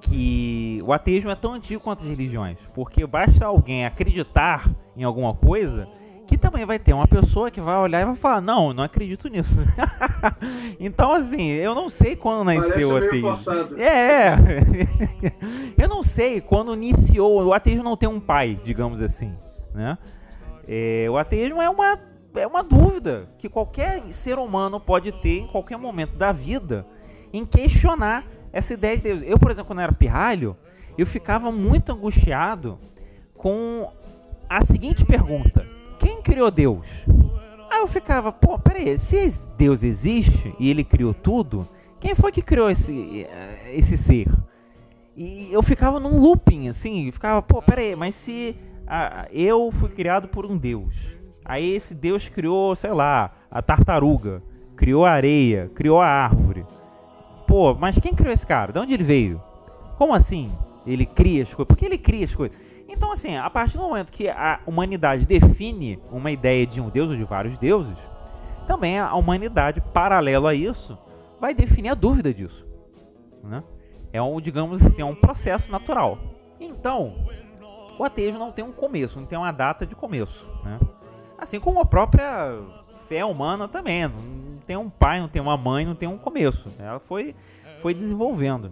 [0.00, 2.58] que o ateísmo é tão antigo quanto as religiões.
[2.74, 5.88] Porque basta alguém acreditar em alguma coisa
[6.26, 9.28] que também vai ter uma pessoa que vai olhar e vai falar: Não, não acredito
[9.28, 9.58] nisso.
[10.78, 13.28] então, assim, eu não sei quando nasceu o ateísmo.
[13.30, 13.80] forçado.
[13.80, 14.36] É,
[15.76, 17.46] eu não sei quando iniciou.
[17.46, 19.34] O ateísmo não tem um pai, digamos assim,
[19.74, 19.98] né?
[20.68, 21.98] É, o ateísmo é uma,
[22.36, 26.86] é uma dúvida que qualquer ser humano pode ter em qualquer momento da vida
[27.32, 29.22] em questionar essa ideia de Deus.
[29.24, 30.56] Eu, por exemplo, quando era pirralho,
[30.96, 32.78] eu ficava muito angustiado
[33.34, 33.90] com
[34.48, 35.66] a seguinte pergunta:
[35.98, 37.04] Quem criou Deus?
[37.70, 41.68] Aí eu ficava, pô, peraí, se Deus existe e ele criou tudo,
[42.00, 44.26] quem foi que criou esse, eh, esse ser?
[45.16, 50.26] E eu ficava num looping, assim, ficava, pô, peraí, mas se ah, eu fui criado
[50.26, 50.96] por um Deus,
[51.44, 54.42] aí esse Deus criou, sei lá, a tartaruga,
[54.74, 56.66] criou a areia, criou a árvore.
[57.50, 58.72] Pô, mas quem criou esse cara?
[58.72, 59.42] De onde ele veio?
[59.98, 60.56] Como assim?
[60.86, 61.66] Ele cria as coisas?
[61.66, 62.56] Por que ele cria as coisas?
[62.88, 67.10] Então, assim, a partir do momento que a humanidade define uma ideia de um deus
[67.10, 67.98] ou de vários deuses,
[68.68, 70.96] também a humanidade, paralelo a isso,
[71.40, 72.64] vai definir a dúvida disso.
[73.42, 73.64] Né?
[74.12, 76.18] É um, digamos assim, é um processo natural.
[76.60, 77.16] Então,
[77.98, 80.48] o ateísmo não tem um começo, não tem uma data de começo.
[80.62, 80.78] Né?
[81.36, 82.60] Assim como a própria
[83.10, 84.06] fé humana também.
[84.06, 86.68] Não tem um pai, não tem uma mãe, não tem um começo.
[86.78, 87.34] Ela foi,
[87.80, 88.70] foi desenvolvendo.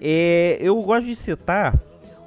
[0.00, 1.80] É, eu gosto de citar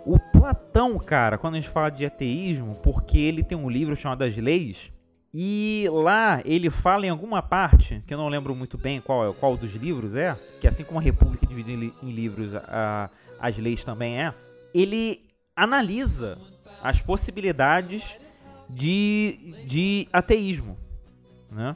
[0.05, 4.23] o Platão, cara, quando a gente fala de ateísmo, porque ele tem um livro chamado
[4.23, 4.91] As Leis.
[5.31, 9.55] E lá ele fala em alguma parte, que eu não lembro muito bem qual, qual
[9.57, 14.19] dos livros é, que assim como a República divide em livros, a- as leis também
[14.19, 14.33] é,
[14.73, 15.21] ele
[15.55, 16.37] analisa
[16.81, 18.17] as possibilidades
[18.67, 20.75] de, de ateísmo,
[21.51, 21.75] né?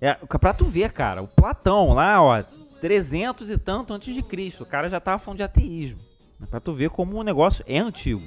[0.00, 2.42] É, pra tu ver, cara, o Platão lá, ó,
[2.80, 6.00] 300 e tanto antes de Cristo, o cara já tava falando de ateísmo.
[6.38, 6.46] Né?
[6.48, 8.22] Pra tu ver como o negócio é antigo.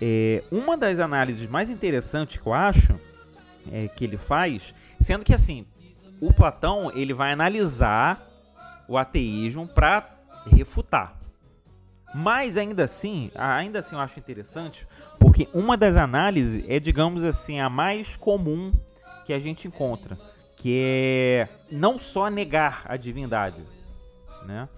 [0.00, 2.94] É, uma das análises mais interessantes que eu acho
[3.72, 5.64] é, que ele faz, sendo que assim,
[6.20, 8.28] o Platão ele vai analisar
[8.86, 10.10] o ateísmo para
[10.46, 11.18] refutar.
[12.14, 14.86] Mas ainda assim, ainda assim eu acho interessante,
[15.18, 18.72] porque uma das análises é, digamos assim, a mais comum
[19.24, 20.18] que a gente encontra,
[20.56, 23.62] que é não só negar a divindade,
[24.44, 24.68] né?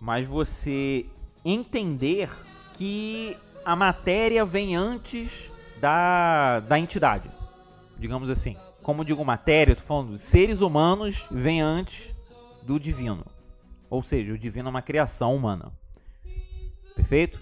[0.00, 1.06] Mas você
[1.44, 2.28] entender
[2.74, 7.30] que a matéria vem antes da, da entidade,
[7.98, 8.56] digamos assim.
[8.82, 12.12] Como digo matéria, eu tô falando seres humanos vem antes
[12.62, 13.24] do divino.
[13.88, 15.72] Ou seja, o divino é uma criação humana.
[16.96, 17.40] Perfeito?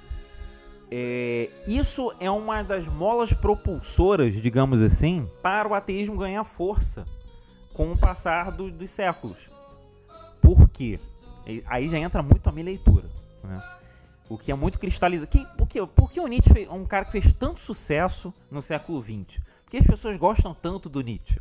[0.90, 7.05] É, isso é uma das molas propulsoras, digamos assim, para o ateísmo ganhar força
[7.72, 9.48] com o passar do- dos séculos.
[10.40, 10.98] Por quê?
[11.66, 13.09] Aí já entra muito a minha leitura.
[13.44, 13.62] Né?
[14.29, 15.31] O que é muito cristalizado.
[15.31, 18.61] Que, por, que, por que o Nietzsche é um cara que fez tanto sucesso no
[18.62, 19.40] século XX?
[19.64, 21.38] Por que as pessoas gostam tanto do Nietzsche?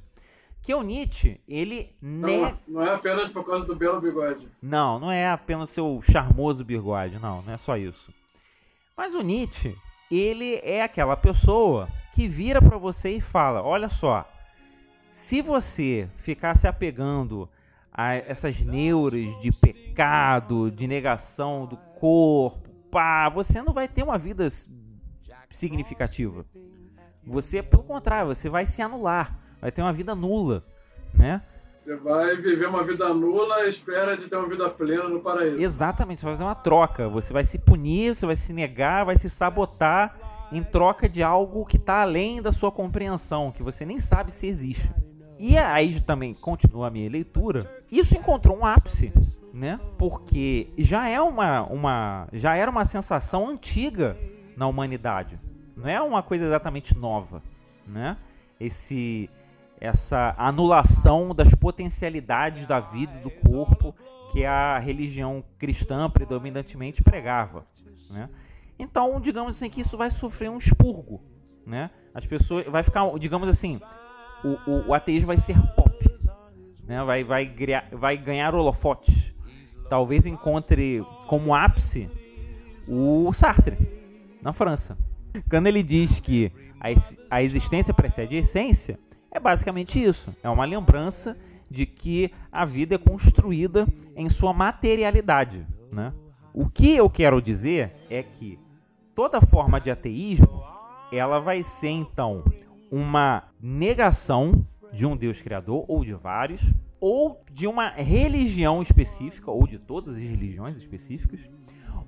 [0.62, 1.96] Que o Nietzsche, ele.
[2.02, 4.48] Não, não é apenas por causa do belo bigode.
[4.62, 8.12] Não, não é apenas seu charmoso bigode, não, não é só isso.
[9.00, 9.78] Mas o Nietzsche,
[10.12, 14.30] ele é aquela pessoa que vira para você e fala: olha só,
[15.10, 17.50] se você ficar se apegando
[17.94, 24.18] a essas neuras de pecado, de negação do corpo, pá, você não vai ter uma
[24.18, 24.50] vida
[25.50, 26.46] significativa.
[27.26, 30.66] Você, pelo contrário, você vai se anular, vai ter uma vida nula,
[31.14, 31.42] né?
[31.90, 35.60] Você vai viver uma vida nula à espera de ter uma vida plena no paraíso.
[35.60, 37.10] Exatamente, você vai fazer uma troca.
[37.10, 41.66] Você vai se punir, você vai se negar, vai se sabotar em troca de algo
[41.66, 44.94] que está além da sua compreensão, que você nem sabe se existe.
[45.40, 47.68] E aí também continua a minha leitura.
[47.92, 49.12] Isso encontrou um ápice,
[49.52, 49.80] né?
[49.98, 54.16] Porque já é uma, uma já era uma sensação antiga
[54.56, 55.40] na humanidade.
[55.76, 57.42] Não é uma coisa exatamente nova,
[57.88, 58.16] né?
[58.60, 59.28] Esse
[59.80, 63.96] essa anulação das potencialidades da vida e do corpo
[64.32, 67.66] que a religião cristã predominantemente pregava,
[68.10, 68.30] né?
[68.78, 71.22] Então, digamos assim que isso vai sofrer um expurgo,
[71.66, 71.90] né?
[72.14, 73.80] As pessoas vai ficar, digamos assim,
[74.44, 75.98] o, o, o ateísmo vai ser pop,
[76.86, 77.04] né?
[77.04, 77.54] Vai vai
[77.92, 79.34] vai ganhar holofotes.
[79.90, 82.10] Talvez encontre como ápice
[82.88, 83.78] o Sartre
[84.42, 84.98] na França.
[85.50, 86.88] Quando ele diz que a,
[87.38, 89.00] a existência precede a essência,
[89.32, 90.36] é basicamente isso.
[90.42, 91.38] É uma lembrança
[91.70, 95.66] de que a vida é construída em sua materialidade.
[95.92, 96.14] Né?
[96.54, 98.60] O que eu quero dizer é que
[99.14, 100.64] toda forma de ateísmo
[101.12, 102.44] ela vai ser então
[102.92, 109.68] uma negação de um Deus criador ou de vários, ou de uma religião específica, ou
[109.68, 111.40] de todas as religiões específicas,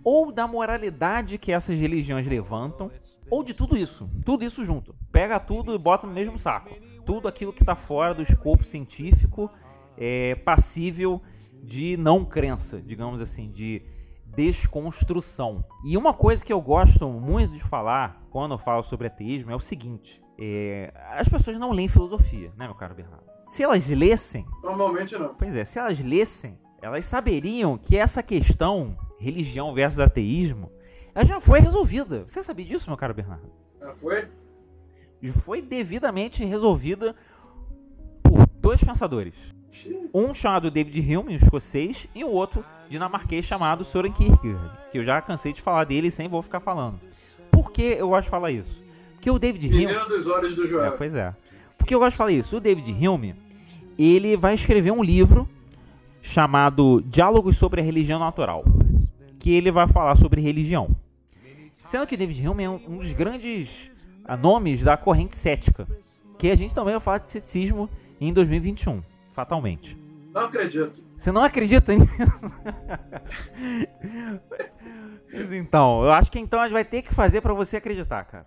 [0.04, 2.92] ou da moralidade que essas religiões levantam,
[3.30, 4.96] ou de tudo isso, tudo isso junto.
[5.12, 6.72] Pega tudo e bota no mesmo saco.
[7.06, 9.50] Tudo aquilo que está fora do escopo científico
[9.98, 11.22] é passível
[11.64, 13.82] de não crença, digamos assim, de
[14.26, 15.64] desconstrução.
[15.86, 19.56] E uma coisa que eu gosto muito de falar quando eu falo sobre ateísmo é
[19.56, 23.26] o seguinte: é, as pessoas não leem filosofia, né, meu caro Bernardo?
[23.46, 24.46] Se elas lessem.
[24.64, 25.36] Normalmente não.
[25.36, 30.72] Pois é, se elas lessem, elas saberiam que essa questão religião versus ateísmo,
[31.14, 32.24] ela já foi resolvida.
[32.26, 33.52] Você sabia disso, meu caro Bernardo?
[33.80, 34.28] Já foi?
[35.30, 37.16] Foi devidamente resolvida
[38.24, 39.36] por dois pensadores.
[40.14, 45.04] Um chamado David Hume, um escocês, e o outro dinamarquês chamado Soren Kierkegaard, que eu
[45.04, 47.00] já cansei de falar dele sem vou ficar falando.
[47.50, 48.84] Por que eu gosto de falar isso?
[49.14, 49.94] Porque o David Hume...
[50.08, 50.94] dos olhos do Joel.
[50.94, 51.36] É, pois é.
[51.78, 52.58] Porque eu gosto de falar isso.
[52.58, 53.36] O David Hume,
[53.98, 55.48] ele vai escrever um livro
[56.22, 58.64] chamado Diálogos sobre a Religião Natural
[59.42, 60.96] que ele vai falar sobre religião.
[61.82, 63.90] Sendo que David Hume é um, dos grandes
[64.26, 65.88] ah, nomes da corrente cética,
[66.38, 69.02] que a gente também vai falar de ceticismo em 2021,
[69.34, 69.98] fatalmente.
[70.34, 71.04] Não acredito.
[71.18, 72.12] Você não acredita nisso?
[75.34, 78.46] Então, eu acho que então a gente vai ter que fazer para você acreditar, cara.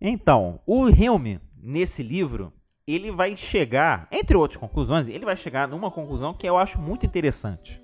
[0.00, 2.52] Então, o Hume, nesse livro,
[2.86, 7.04] ele vai chegar, entre outras conclusões, ele vai chegar numa conclusão que eu acho muito
[7.04, 7.82] interessante.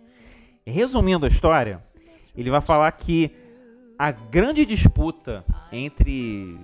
[0.65, 1.79] Resumindo a história,
[2.37, 3.35] ele vai falar que
[4.03, 6.59] a grande disputa entre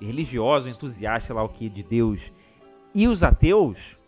[0.00, 2.32] religiosos, entusiastas, lá o que, de Deus
[2.92, 4.02] e os ateus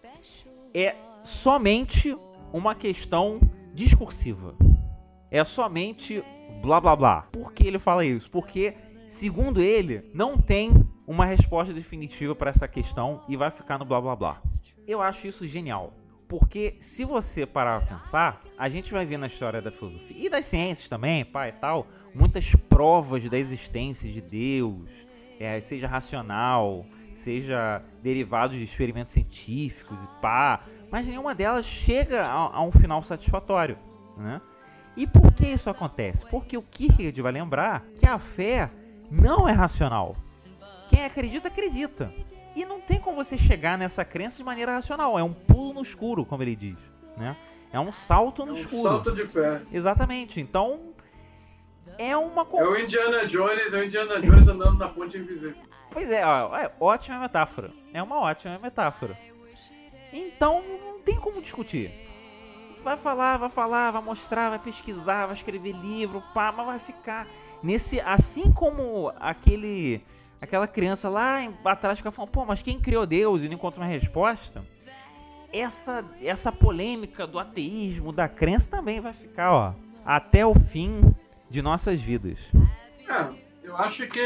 [0.74, 2.18] é somente
[2.52, 3.38] uma questão
[3.72, 4.56] discursiva.
[5.30, 6.24] É somente
[6.60, 7.22] blá blá blá.
[7.30, 8.28] Por que ele fala isso?
[8.28, 8.74] Porque,
[9.06, 10.72] segundo ele, não tem
[11.06, 14.42] uma resposta definitiva para essa questão e vai ficar no blá blá blá.
[14.88, 15.92] Eu acho isso genial.
[16.26, 20.28] Porque se você parar pra pensar, a gente vai ver na história da filosofia e
[20.28, 24.88] das ciências também, pai e tal, muitas provas da existência de Deus,
[25.38, 32.56] é, seja racional, seja derivados de experimentos científicos e pá, mas nenhuma delas chega a,
[32.56, 33.78] a um final satisfatório,
[34.16, 34.40] né?
[34.96, 36.26] E por que isso acontece?
[36.26, 38.70] Porque o Kierkegaard vai lembrar que a fé
[39.10, 40.16] não é racional.
[40.88, 42.12] Quem acredita, acredita.
[42.54, 45.18] E não tem como você chegar nessa crença de maneira racional.
[45.18, 46.76] É um pulo no escuro, como ele diz.
[47.16, 47.34] Né?
[47.72, 48.82] É um salto no é um escuro.
[48.82, 49.62] salto de fé.
[49.72, 50.38] Exatamente.
[50.38, 50.91] Então,
[51.98, 52.46] é uma...
[52.54, 55.54] É o Indiana Jones, é o Indiana Jones andando na ponte invisível.
[55.90, 57.70] Pois é, ó, é ótima metáfora.
[57.92, 59.16] É uma ótima metáfora.
[60.12, 61.90] Então, não tem como discutir.
[62.82, 67.26] Vai falar, vai falar, vai mostrar, vai pesquisar, vai escrever livro, pá, mas vai ficar
[67.62, 68.00] nesse...
[68.00, 70.04] Assim como aquele
[70.40, 73.86] aquela criança lá atrás fica falando, pô, mas quem criou Deus e não encontra uma
[73.86, 74.64] resposta?
[75.52, 79.74] Essa, essa polêmica do ateísmo, da crença também vai ficar, ó,
[80.04, 81.14] até o fim
[81.52, 82.38] de nossas vidas.
[83.06, 83.28] É,
[83.62, 84.20] eu acho que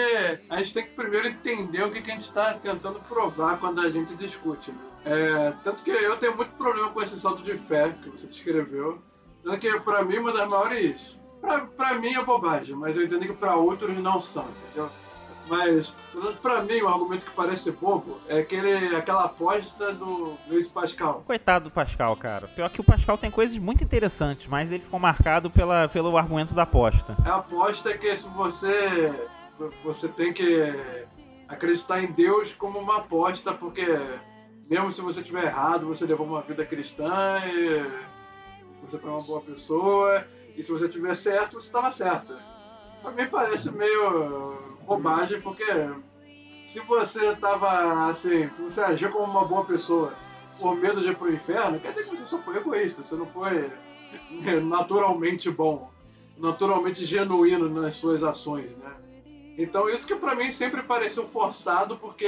[0.49, 3.81] a gente tem que primeiro entender o que, que a gente está tentando provar quando
[3.81, 4.71] a gente discute.
[4.71, 4.79] Né?
[5.05, 9.03] É, tanto que eu tenho muito problema com esse salto de fé que você descreveu.
[9.43, 11.19] Tanto que, pra mim, uma das maiores.
[11.77, 14.91] Pra mim é bobagem, mas eu entendo que pra outros não são, entendeu?
[15.49, 20.37] Mas, pelo menos pra mim, um argumento que parece bobo é aquele, aquela aposta do
[20.49, 21.23] Luiz Pascal.
[21.27, 22.49] Coitado do Pascal, cara.
[22.49, 26.55] Pior que o Pascal tem coisas muito interessantes, mas ele ficou marcado pela, pelo argumento
[26.55, 27.17] da aposta.
[27.25, 29.13] A aposta é que se você.
[29.85, 30.75] Você tem que
[31.49, 33.87] acreditar em Deus como uma aposta, porque
[34.69, 37.87] mesmo se você estiver errado, você levou uma vida cristã e
[38.83, 42.37] você foi uma boa pessoa, e se você estiver certo, você estava certo.
[43.01, 45.65] Pra mim parece meio bobagem, porque
[46.65, 50.13] se você estava assim, você agiu como uma boa pessoa
[50.61, 53.27] por medo de ir pro inferno, quer dizer que você só foi egoísta, você não
[53.27, 53.71] foi
[54.63, 55.91] naturalmente bom,
[56.39, 58.95] naturalmente genuíno nas suas ações, né?
[59.59, 62.27] Então isso que pra mim sempre pareceu forçado, porque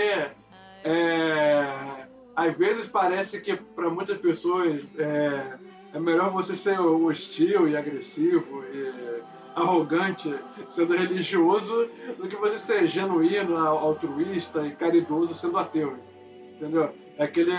[0.84, 5.58] é, às vezes parece que para muitas pessoas é,
[5.92, 9.17] é, melhor você ser hostil e agressivo e
[9.62, 10.34] arrogante
[10.68, 15.98] sendo religioso do que você ser genuíno, altruísta e caridoso sendo ateu.
[16.54, 16.94] Entendeu?
[17.16, 17.54] É aquele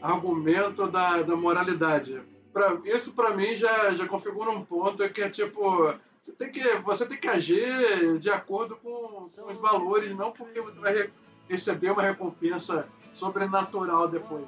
[0.00, 2.20] argumento da, da moralidade.
[2.52, 5.94] Pra, isso para mim já, já configura um ponto que é tipo
[6.26, 10.60] você tem que, você tem que agir de acordo com, com os valores, não porque
[10.60, 11.10] você vai
[11.48, 14.46] receber uma recompensa sobrenatural depois.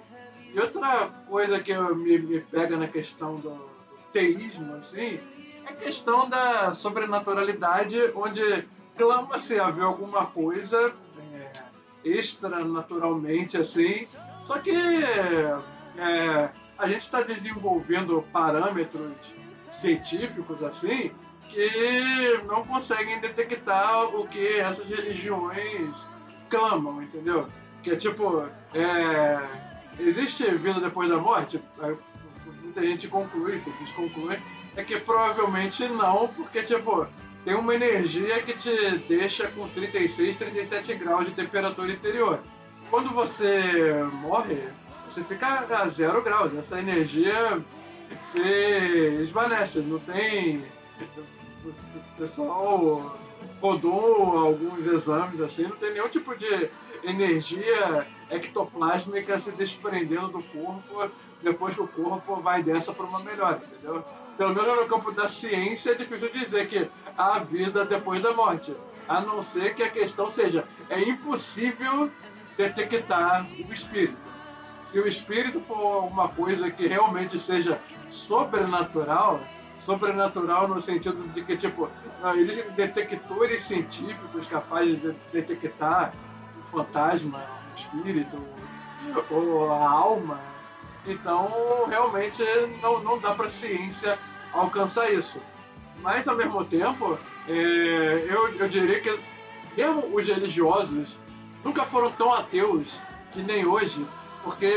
[0.53, 5.21] E outra coisa que me, me pega na questão do, do teísmo, assim,
[5.67, 8.41] a questão da sobrenaturalidade, onde
[8.97, 10.95] clama-se haver alguma coisa
[11.35, 11.51] é,
[12.05, 14.07] extranaturalmente, assim,
[14.47, 19.13] só que é, a gente está desenvolvendo parâmetros
[19.73, 21.11] científicos, assim,
[21.51, 25.95] que não conseguem detectar o que essas religiões
[26.49, 27.49] clamam, entendeu?
[27.83, 29.49] Que é tipo, é,
[29.99, 31.61] existe vida depois da morte?
[31.81, 31.95] É,
[32.63, 34.41] muita gente conclui, cientistas concluem,
[34.77, 37.07] é que provavelmente não, porque tipo,
[37.45, 42.41] tem uma energia que te deixa com 36, 37 graus de temperatura interior.
[42.91, 44.59] Quando você morre,
[45.09, 46.57] você fica a zero graus.
[46.57, 47.63] Essa energia
[48.31, 50.63] se esvanece, não tem
[51.65, 53.19] o pessoal
[53.61, 56.71] rodou alguns exames assim, não tem nenhum tipo de
[57.03, 61.11] energia ectoplásmica se desprendendo do corpo
[61.43, 64.05] depois que o corpo vai dessa para uma melhora, entendeu?
[64.37, 68.77] Pelo menos no campo da ciência é difícil dizer que há vida depois da morte.
[69.09, 72.11] A não ser que a questão seja, é impossível
[72.57, 74.17] detectar o espírito.
[74.85, 79.41] Se o espírito for uma coisa que realmente seja sobrenatural,
[79.79, 81.89] sobrenatural no sentido de que, tipo,
[82.37, 86.13] existem detectores científicos capazes de detectar
[86.59, 88.39] o fantasma, o espírito,
[89.31, 90.41] ou a alma.
[91.07, 92.43] Então, realmente,
[92.83, 94.19] não, não dá para a ciência
[94.53, 95.41] alcançar isso.
[96.03, 99.19] Mas, ao mesmo tempo, é, eu, eu diria que
[99.77, 101.17] mesmo os religiosos
[101.65, 102.99] nunca foram tão ateus
[103.33, 104.05] que nem hoje,
[104.43, 104.73] porque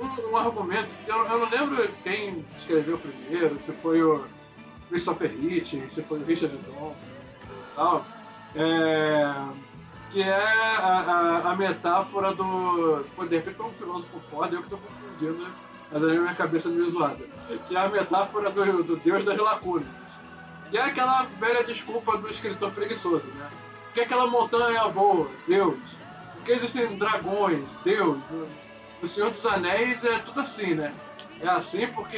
[0.00, 4.24] um, um argumento, eu, eu, não lembro quem escreveu primeiro, se foi o
[4.88, 6.96] Christopher Hitchens, se foi o Richard Dawkins
[7.32, 8.04] e tal,
[8.56, 9.34] é,
[10.14, 13.04] que é a, a, a, metáfora do.
[13.16, 15.48] Pô, de repente foi um filósofo foda, eu que estou confundindo,
[15.90, 17.18] mas aí minha cabeça meio zoada.
[17.66, 19.88] Que é a metáfora do, do Deus das lacunas.
[20.70, 23.50] Que é aquela velha desculpa do escritor preguiçoso, né?
[23.86, 25.28] Por que aquela montanha voa?
[25.48, 26.00] Deus.
[26.34, 27.64] Por que existem dragões?
[27.82, 28.16] Deus.
[29.02, 30.94] O Senhor dos Anéis é tudo assim, né?
[31.40, 32.16] É assim porque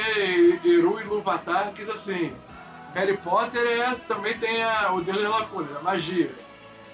[0.63, 2.31] Eru Ilúvatar quis assim.
[2.93, 6.29] Harry Potter é, também tem a, o Deus das Lacunas, a magia.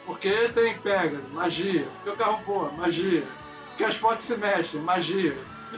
[0.05, 1.87] Porque tem Pegasus, magia.
[1.95, 3.23] Porque o carro voa, magia.
[3.69, 5.37] Porque as fotos se mexem, magia.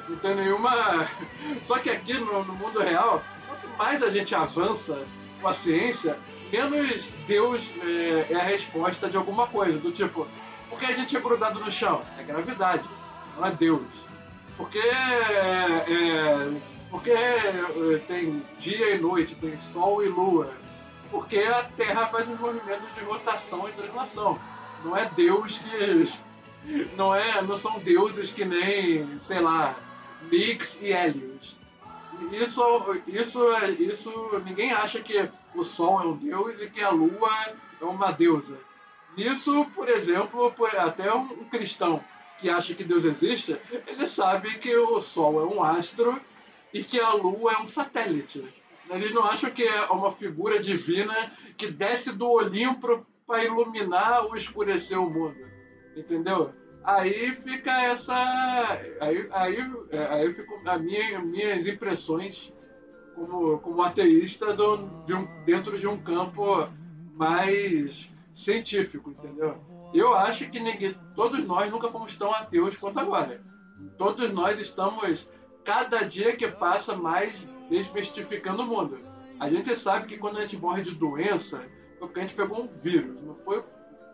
[0.09, 1.07] Não tem nenhuma.
[1.63, 4.99] Só que aqui no, no mundo real, quanto mais a gente avança
[5.41, 6.17] com a ciência,
[6.51, 9.77] menos Deus é, é a resposta de alguma coisa.
[9.77, 10.27] Do tipo,
[10.69, 12.01] por que a gente é grudado no chão?
[12.17, 12.88] É gravidade,
[13.38, 13.83] não é Deus.
[14.57, 20.51] Porque, é, é, porque é, tem dia e noite, tem sol e lua.
[21.11, 24.39] Porque a Terra faz os movimentos de rotação e translação.
[24.83, 26.25] Não é Deus que.
[26.95, 29.75] Não, é, não são deuses que nem, sei lá,
[30.31, 31.57] Nix e Hélios.
[32.31, 32.63] Isso,
[33.07, 33.39] isso,
[33.79, 37.29] isso, ninguém acha que o Sol é um deus e que a Lua
[37.79, 38.58] é uma deusa.
[39.17, 42.03] Nisso, por exemplo, até um cristão
[42.39, 46.19] que acha que Deus existe, ele sabe que o Sol é um astro
[46.73, 48.43] e que a Lua é um satélite.
[48.90, 54.36] Eles não acham que é uma figura divina que desce do Olimpo para iluminar ou
[54.36, 55.46] escurecer o mundo.
[55.96, 56.54] Entendeu?
[56.83, 58.13] Aí fica essa.
[59.02, 59.58] Aí, aí,
[60.12, 62.54] aí fico a minha, minhas impressões
[63.15, 66.69] como, como ateísta do, de um, dentro de um campo
[67.15, 69.58] mais científico, entendeu?
[69.94, 73.42] Eu acho que ninguém, todos nós nunca fomos tão ateus quanto agora.
[73.98, 75.27] Todos nós estamos,
[75.63, 77.33] cada dia que passa, mais
[77.69, 78.97] desmistificando o mundo.
[79.39, 81.57] A gente sabe que quando a gente morre de doença,
[81.99, 83.63] foi porque a gente pegou um vírus, não foi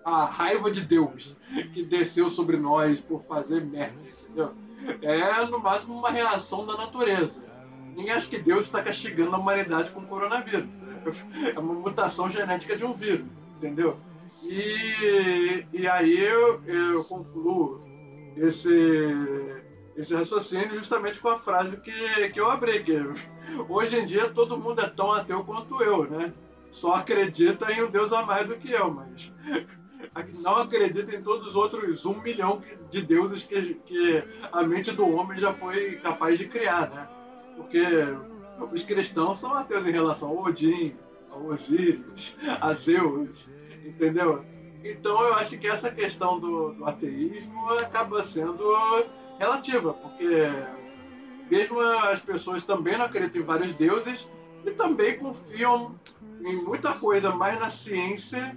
[0.03, 1.37] a raiva de Deus
[1.73, 4.53] que desceu sobre nós por fazer merda, entendeu?
[5.01, 7.39] É no máximo uma reação da natureza.
[7.95, 10.69] Ninguém acha que Deus está castigando a humanidade com o coronavírus.
[11.55, 13.27] É uma mutação genética de um vírus,
[13.57, 13.97] entendeu?
[14.43, 17.81] E, e aí eu, eu concluo
[18.37, 18.69] esse,
[19.95, 22.97] esse raciocínio justamente com a frase que, que eu abri, que
[23.67, 26.33] hoje em dia todo mundo é tão ateu quanto eu, né?
[26.69, 29.33] Só acredita em um Deus a mais do que eu, mas
[30.41, 35.07] não acredita em todos os outros um milhão de deuses que, que a mente do
[35.07, 37.07] homem já foi capaz de criar, né?
[37.55, 37.81] Porque
[38.71, 40.95] os cristãos são ateus em relação a Odin,
[41.29, 43.49] a Osíris, a Zeus,
[43.85, 44.45] entendeu?
[44.83, 48.63] Então eu acho que essa questão do, do ateísmo acaba sendo
[49.41, 50.47] relativa, porque
[51.49, 54.27] mesmo as pessoas também não acreditam em vários deuses
[54.63, 55.95] e também confiam
[56.45, 58.55] em muita coisa mais na ciência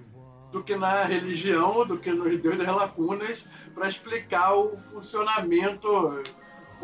[0.53, 6.23] do que na religião, do que nos deuses das lacunas, para explicar o funcionamento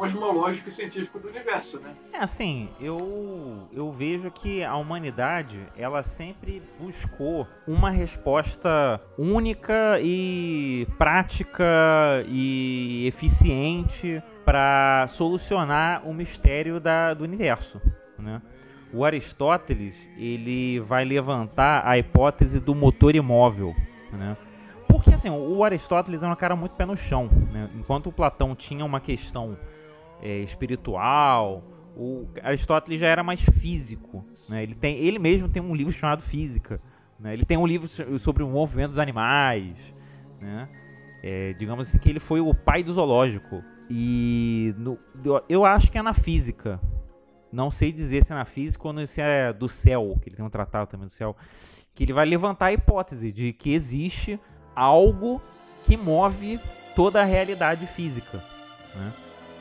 [0.00, 1.94] cosmológico e científico do universo, né?
[2.10, 10.88] É assim, eu eu vejo que a humanidade ela sempre buscou uma resposta única e
[10.96, 11.64] prática
[12.26, 17.78] e eficiente para solucionar o mistério da, do universo,
[18.18, 18.40] né?
[18.94, 23.76] O Aristóteles ele vai levantar a hipótese do motor imóvel,
[24.10, 24.34] né?
[24.88, 27.68] Porque assim, o Aristóteles é um cara muito pé no chão, né?
[27.74, 29.56] Enquanto o Platão tinha uma questão
[30.22, 31.64] é, espiritual.
[31.96, 34.24] O Aristóteles já era mais físico.
[34.48, 34.62] Né?
[34.62, 36.80] Ele, tem, ele mesmo tem um livro chamado Física.
[37.18, 37.34] Né?
[37.34, 39.94] Ele tem um livro sobre o movimento dos animais.
[40.40, 40.68] Né?
[41.22, 43.62] É, digamos assim que ele foi o pai do zoológico.
[43.88, 44.98] E no,
[45.48, 46.80] eu acho que é na física.
[47.52, 50.44] Não sei dizer se é na física ou se é do céu, que ele tem
[50.44, 51.36] um tratado também do céu.
[51.92, 54.38] Que ele vai levantar a hipótese de que existe
[54.74, 55.42] algo
[55.82, 56.60] que move
[56.94, 58.38] toda a realidade física.
[58.94, 59.12] Né?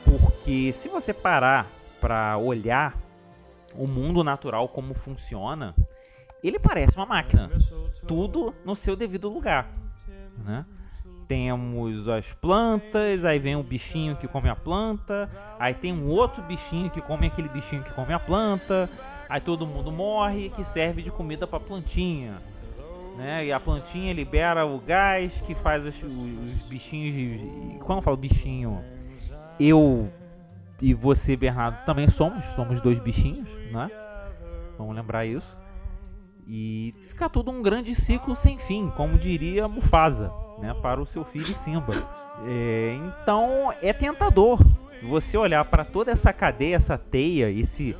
[0.04, 1.66] Porque se você parar
[2.00, 2.96] para olhar
[3.74, 5.74] o mundo natural como funciona,
[6.42, 7.50] ele parece uma máquina.
[8.06, 9.70] Tudo no seu devido lugar,
[10.44, 10.64] né?
[11.28, 15.30] Temos as plantas, aí vem um bichinho que come a planta,
[15.60, 18.90] aí tem um outro bichinho que come aquele bichinho que come a planta,
[19.28, 22.38] aí todo mundo morre que serve de comida para plantinha.
[23.16, 23.46] Né?
[23.46, 27.78] E a plantinha libera o gás que faz os, os bichinhos.
[27.84, 28.82] Quando eu falo bichinho,
[29.60, 30.10] eu
[30.80, 33.90] e você, Bernardo, também somos, somos dois bichinhos, né?
[34.78, 35.58] Vamos lembrar isso.
[36.48, 40.74] E fica tudo um grande ciclo sem fim, como diria Mufasa, né?
[40.80, 41.94] Para o seu filho Simba.
[42.46, 44.58] É, então é tentador
[45.02, 47.94] você olhar para toda essa cadeia, essa teia, esse,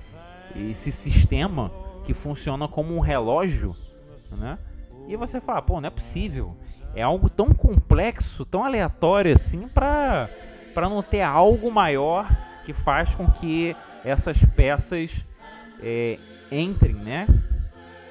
[0.56, 1.70] esse sistema
[2.04, 3.76] que funciona como um relógio,
[4.32, 4.58] né?
[5.06, 6.56] E você fala, pô, não é possível.
[6.94, 10.28] É algo tão complexo, tão aleatório assim, para
[10.80, 12.26] para não ter algo maior
[12.64, 15.26] que faz com que essas peças
[15.82, 16.18] é,
[16.50, 17.26] entrem, né?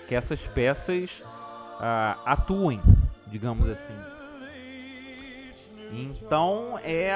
[0.08, 1.24] Que essas peças
[1.80, 2.80] ah, atuem,
[3.26, 3.96] digamos assim.
[5.92, 7.12] Então é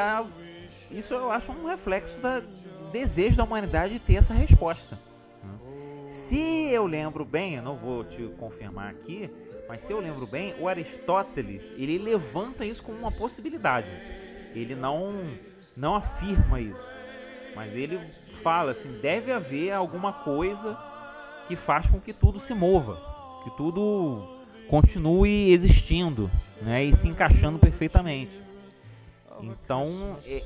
[0.89, 4.97] isso eu acho um reflexo do desejo da humanidade de ter essa resposta.
[5.43, 5.51] Né?
[6.07, 9.29] Se eu lembro bem, eu não vou te confirmar aqui,
[9.69, 14.22] mas se eu lembro bem, o Aristóteles ele levanta isso como uma possibilidade.
[14.53, 15.13] Ele não
[15.75, 16.93] não afirma isso.
[17.55, 17.99] Mas ele
[18.41, 20.77] fala assim: deve haver alguma coisa
[21.47, 22.99] que faz com que tudo se mova,
[23.43, 24.23] que tudo
[24.69, 26.31] continue existindo,
[26.61, 28.41] né, e se encaixando perfeitamente.
[29.41, 30.43] Então, é,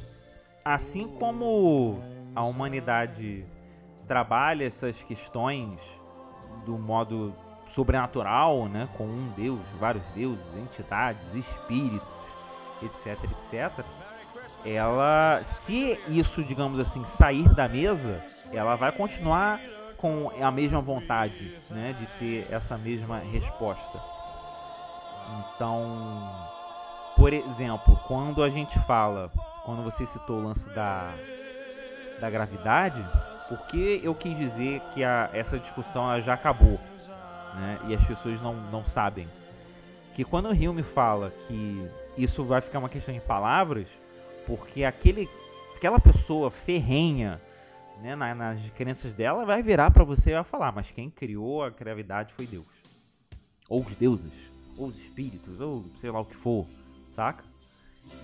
[0.66, 2.02] assim como
[2.36, 3.46] a humanidade
[4.08, 5.80] trabalha essas questões
[6.66, 7.34] do modo
[7.68, 12.17] sobrenatural, né, com um Deus, vários deuses, entidades, espíritos,
[12.84, 13.86] etc, etc
[14.66, 19.62] ela, se isso, digamos assim, sair da mesa, ela vai continuar
[19.98, 24.00] com a mesma vontade, né, de ter essa mesma resposta.
[25.40, 26.30] Então,
[27.16, 29.32] por exemplo, quando a gente fala,
[29.66, 31.14] quando você citou o lance da,
[32.20, 33.04] da gravidade,
[33.50, 36.80] porque eu quis dizer que a, essa discussão já acabou,
[37.56, 39.28] né, e as pessoas não, não sabem
[40.14, 43.88] que quando o Rio me fala que isso vai ficar uma questão de palavras,
[44.46, 45.30] porque aquele,
[45.76, 47.42] aquela pessoa ferrenha
[48.02, 51.64] né, na, nas crenças dela vai virar para você e vai falar, mas quem criou
[51.64, 52.66] a gravidade foi Deus.
[53.70, 54.34] Ou os deuses,
[54.78, 56.66] ou os espíritos, ou sei lá o que for,
[57.10, 57.44] saca?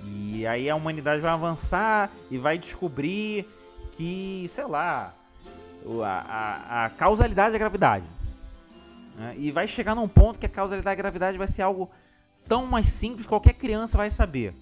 [0.05, 3.45] E aí a humanidade vai avançar e vai descobrir
[3.91, 5.13] que, sei lá,
[6.03, 8.05] a, a, a causalidade da gravidade.
[9.15, 9.35] Né?
[9.37, 11.89] E vai chegar num ponto que a causalidade da gravidade vai ser algo
[12.47, 14.53] tão mais simples que qualquer criança vai saber.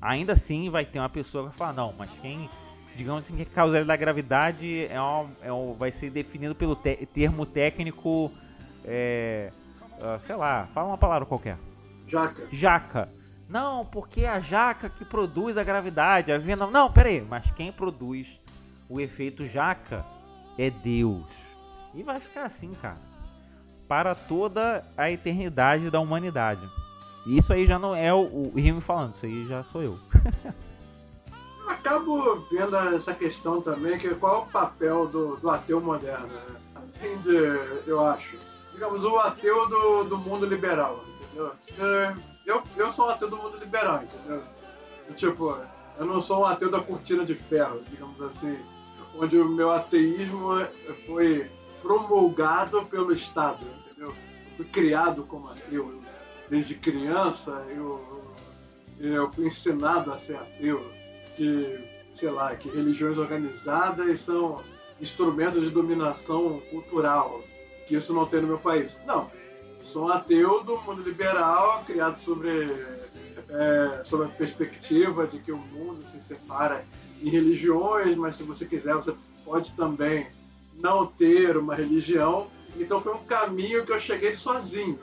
[0.00, 2.48] Ainda assim, vai ter uma pessoa que vai falar: não, mas quem,
[2.96, 6.76] digamos assim, que a causalidade da gravidade é, um, é um, vai ser definido pelo
[6.76, 8.30] te termo técnico,
[8.84, 9.50] é,
[9.94, 11.58] uh, sei lá, fala uma palavra qualquer.
[12.06, 12.48] Jaca.
[12.52, 13.08] Jaca.
[13.48, 16.32] Não, porque é a jaca que produz a gravidade.
[16.32, 16.66] A vena...
[16.66, 18.40] Não, pera aí, mas quem produz
[18.88, 20.04] o efeito jaca
[20.58, 21.30] é Deus.
[21.94, 22.98] E vai ficar assim, cara.
[23.88, 26.68] Para toda a eternidade da humanidade.
[27.26, 29.98] Isso aí já não é o, o Rime falando, isso aí já sou eu.
[31.64, 36.28] eu acabo vendo essa questão também, que qual é o papel do, do ateu moderno,
[36.28, 36.56] né?
[37.22, 38.36] De, eu acho.
[38.72, 41.52] Digamos, o ateu do, do mundo liberal, entendeu?
[42.46, 44.42] Eu, eu sou um ateu do mundo liberal, entendeu?
[45.16, 45.58] Tipo,
[45.98, 48.56] eu não sou um ateu da cortina de ferro, digamos assim
[49.18, 50.66] onde o meu ateísmo
[51.06, 51.50] foi
[51.82, 54.08] promulgado pelo Estado, entendeu?
[54.08, 55.95] Eu fui criado como ateu.
[56.48, 58.00] Desde criança eu,
[59.00, 60.84] eu fui ensinado a ser ateu,
[61.36, 61.78] que,
[62.14, 64.60] sei lá, que religiões organizadas são
[65.00, 67.42] instrumentos de dominação cultural,
[67.86, 68.92] que isso não tem no meu país.
[69.06, 69.30] Não,
[69.82, 72.68] sou um ateu do mundo liberal, criado sobre,
[73.48, 76.84] é, sobre a perspectiva de que o mundo se separa
[77.22, 80.26] em religiões, mas se você quiser, você pode também
[80.74, 82.48] não ter uma religião.
[82.76, 84.98] Então foi um caminho que eu cheguei sozinho.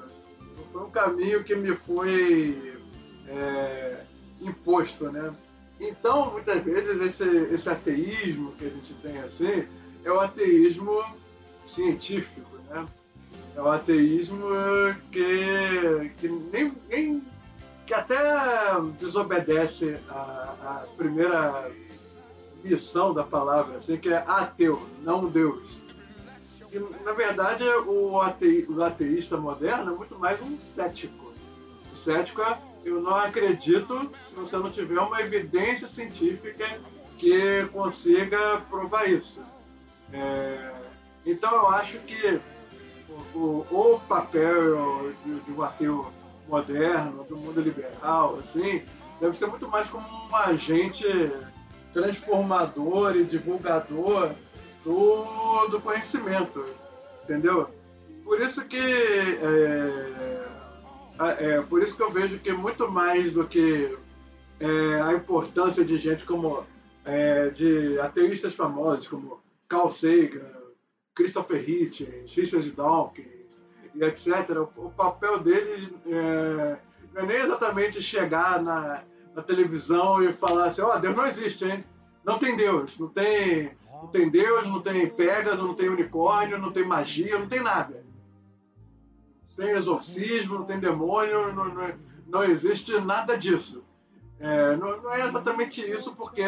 [0.73, 2.79] Foi um caminho que me foi
[3.27, 4.01] é,
[4.41, 5.31] imposto, né?
[5.79, 9.67] Então, muitas vezes, esse, esse ateísmo que a gente tem assim
[10.03, 11.03] é o ateísmo
[11.67, 12.85] científico, né?
[13.55, 14.39] É o ateísmo
[15.11, 17.23] que, que nem, nem
[17.85, 18.17] que até
[18.99, 21.69] desobedece a, a primeira
[22.63, 25.82] missão da palavra, assim, que é ateu, não Deus.
[26.73, 31.31] E, na verdade, o, ate, o ateísta moderno é muito mais um cético.
[31.91, 36.65] O cético é, eu não acredito se você não tiver uma evidência científica
[37.15, 39.39] que consiga provar isso.
[40.11, 40.71] É,
[41.23, 42.41] então, eu acho que
[43.35, 46.11] o, o, o papel de, de um ateu
[46.47, 48.81] moderno, do mundo liberal, assim,
[49.21, 51.05] deve ser muito mais como um agente
[51.93, 54.31] transformador e divulgador
[54.83, 56.65] do, do conhecimento,
[57.23, 57.69] entendeu?
[58.23, 58.77] Por isso que
[61.19, 63.95] é, é, por isso que eu vejo que muito mais do que
[64.59, 66.65] é, a importância de gente como
[67.05, 70.51] é, de ateístas famosos como Carl Sagan,
[71.13, 73.61] Christopher Hitchens, Richard Dawkins
[73.93, 74.49] e etc.
[74.75, 76.77] O, papel deles é,
[77.13, 79.03] não é nem exatamente chegar na,
[79.35, 81.83] na televisão e falar assim, ó, oh, Deus não existe, hein?
[82.23, 83.71] Não tem Deus, não tem,
[84.03, 88.03] não tem Deus, não tem Pegasus, não tem unicórnio, não tem magia, não tem nada.
[89.49, 91.93] Não tem exorcismo, não tem demônio, não, não,
[92.27, 93.81] não existe nada disso.
[94.39, 96.43] É, não, não, é exatamente isso, porque,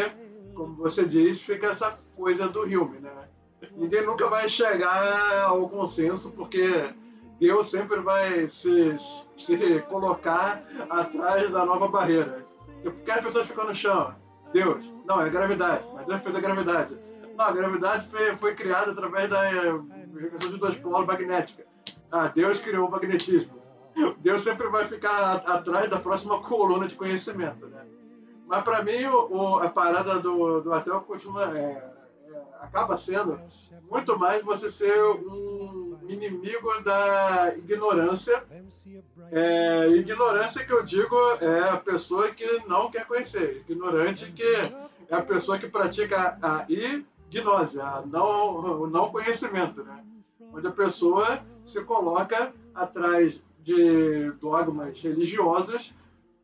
[0.53, 3.29] como você diz, fica essa coisa do Hume, né?
[3.77, 6.93] Ninguém nunca vai chegar ao consenso, porque
[7.39, 8.97] Deus sempre vai se,
[9.37, 12.43] se colocar atrás da nova barreira.
[12.83, 14.13] Porque as pessoas ficam no chão.
[14.51, 14.93] Deus.
[15.05, 15.85] Não, é gravidade.
[15.93, 17.04] Mas Deus fez a gravidade.
[17.35, 21.65] Não, a gravidade foi, foi criada através da regressão de dois polos magnética.
[22.11, 23.61] Ah, Deus criou o magnetismo.
[24.19, 27.85] Deus sempre vai ficar atrás da próxima coluna de conhecimento, né?
[28.47, 31.83] Mas para mim, o, a parada do, do ateu continua, é,
[32.61, 33.39] acaba sendo
[33.89, 38.43] muito mais você ser um inimigo da ignorância.
[39.31, 43.63] É, ignorância que eu digo é a pessoa que não quer conhecer.
[43.67, 44.43] Ignorante que
[45.09, 46.65] é a pessoa que pratica a
[47.37, 50.03] ignose, a não, o não conhecimento, né?
[50.53, 55.93] Onde a pessoa se coloca atrás de dogmas religiosos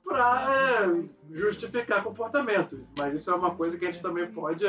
[0.04, 0.94] para
[1.32, 2.80] justificar comportamentos.
[2.98, 4.66] Mas isso é uma coisa que a gente também pode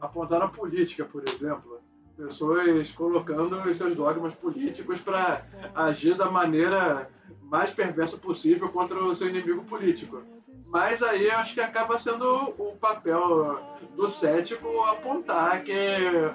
[0.00, 1.80] apontar na política, por exemplo.
[2.16, 7.10] Pessoas colocando os seus dogmas políticos para agir da maneira
[7.42, 10.22] mais perversa possível contra o seu inimigo político.
[10.66, 13.60] Mas aí eu acho que acaba sendo o papel
[13.96, 15.72] do cético apontar que,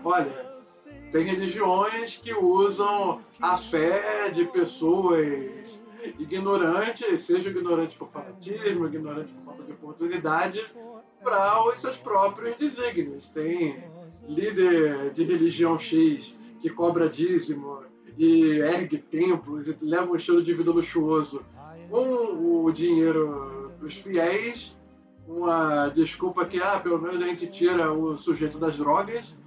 [0.04, 0.50] olha,
[1.12, 5.80] tem religiões que usam a fé de pessoas
[6.18, 10.66] ignorante, seja ignorante por fanatismo, ignorante por falta de oportunidade,
[11.22, 13.28] para os seus próprios desígnios.
[13.30, 13.84] Tem
[14.28, 17.84] líder de religião X que cobra dízimo
[18.18, 21.44] e ergue templos e leva um estilo de vida luxuoso
[21.90, 24.78] com o dinheiro dos fiéis,
[25.28, 29.38] uma desculpa que, ah, pelo menos a gente tira o sujeito das drogas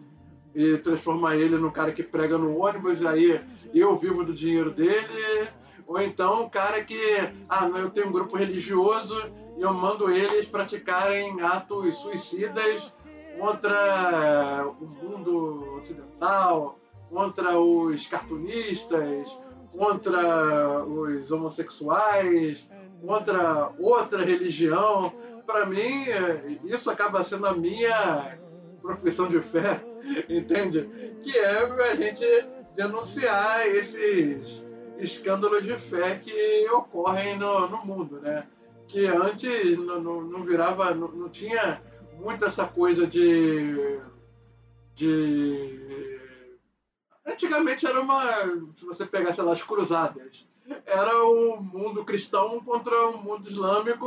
[0.55, 3.41] e transforma ele num cara que prega no ônibus, aí
[3.75, 5.49] eu vivo do dinheiro dele.
[5.87, 7.01] Ou então um cara que,
[7.49, 9.15] ah, eu tenho um grupo religioso
[9.59, 12.93] e eu mando eles praticarem atos suicidas
[13.39, 16.79] contra o mundo ocidental,
[17.11, 19.37] contra os cartunistas,
[19.77, 22.69] contra os homossexuais,
[23.05, 25.13] contra outra religião.
[25.47, 26.05] Para mim,
[26.65, 28.39] isso acaba sendo a minha
[28.81, 29.83] profissão de fé,
[30.29, 30.89] entende?
[31.23, 32.25] Que é a gente
[32.77, 34.65] denunciar esses
[34.99, 38.47] escândalos de fé que ocorrem no, no mundo, né?
[38.87, 41.83] Que antes não, não, não virava, não, não tinha
[42.19, 44.01] muito essa coisa de
[44.95, 45.83] de
[47.25, 48.23] Antigamente era uma.
[48.75, 50.47] Se você pegasse lá as cruzadas,
[50.87, 54.07] era o mundo cristão contra o mundo islâmico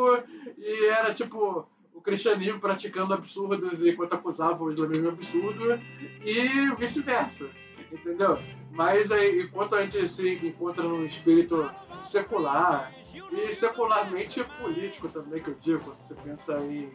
[0.58, 5.80] e era tipo o cristianismo praticando absurdos enquanto acusava o islamismo absurdo
[6.24, 7.50] e vice-versa,
[7.92, 8.38] entendeu?
[8.72, 11.70] Mas aí, enquanto a gente se encontra num espírito
[12.04, 12.94] secular
[13.32, 16.92] e secularmente político também, que eu digo, quando você pensa em,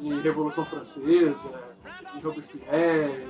[0.00, 1.62] em Revolução Francesa,
[2.16, 3.26] em Robespierre,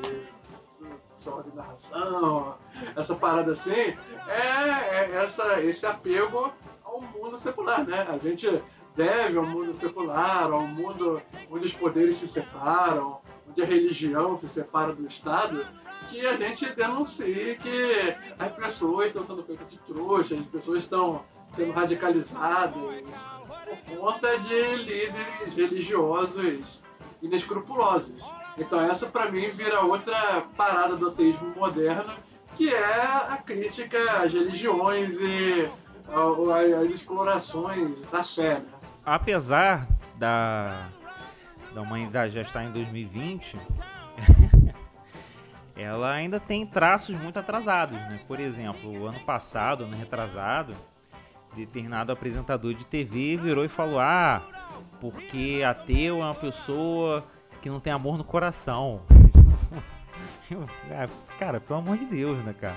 [1.18, 2.56] só de narração,
[2.96, 3.96] essa parada assim, é,
[4.28, 6.52] é essa, esse apego
[6.84, 8.06] ao mundo secular, né?
[8.08, 8.62] A gente
[8.96, 14.48] deve ao mundo secular, ao mundo onde os poderes se separam, onde a religião se
[14.48, 15.64] separa do Estado,
[16.08, 21.24] que a gente denuncie que as pessoas estão sendo feitas de trouxa, as pessoas estão
[21.52, 22.72] sendo radicalizadas
[23.86, 26.80] por conta de líderes religiosos
[27.22, 28.24] inescrupulosos.
[28.56, 32.12] Então essa para mim vira outra parada do ateísmo moderno,
[32.56, 35.70] que é a crítica às religiões e
[36.74, 38.54] às explorações da fé.
[38.54, 38.66] Né?
[39.04, 40.88] Apesar da,
[41.74, 43.56] da humanidade já estar em 2020,
[45.76, 48.20] ela ainda tem traços muito atrasados, né?
[48.26, 50.74] Por exemplo, o ano passado, ano retrasado,
[51.54, 54.42] determinado apresentador de TV virou e falou: Ah,
[55.00, 57.24] porque ateu é uma pessoa
[57.60, 59.02] que não tem amor no coração.
[60.90, 61.06] Ah,
[61.38, 62.76] cara, pelo amor de Deus, né, cara?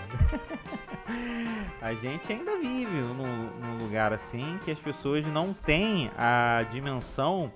[1.81, 7.51] a gente ainda vive num, num, lugar assim que as pessoas não têm a dimensão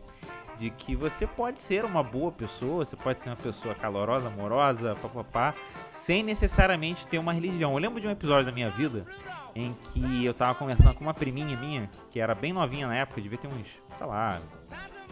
[0.57, 4.95] de que você pode ser uma boa pessoa, você pode ser uma pessoa calorosa, amorosa,
[5.01, 5.53] papapá,
[5.91, 7.73] sem necessariamente ter uma religião.
[7.73, 9.05] Eu lembro de um episódio da minha vida
[9.53, 13.21] em que eu tava conversando com uma priminha minha, que era bem novinha na época,
[13.21, 14.41] devia ter uns, sei lá,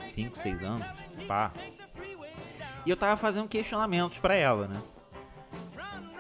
[0.04, 0.88] 5, 6 anos,
[1.28, 1.52] pá.
[2.86, 4.82] E eu tava fazendo questionamentos para ela, né?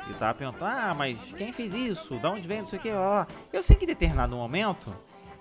[0.07, 2.17] Eu tava perguntando, ah, mas quem fez isso?
[2.19, 2.61] Da onde vem?
[2.61, 2.89] Não sei o que.
[3.51, 4.93] Eu sei que em determinado momento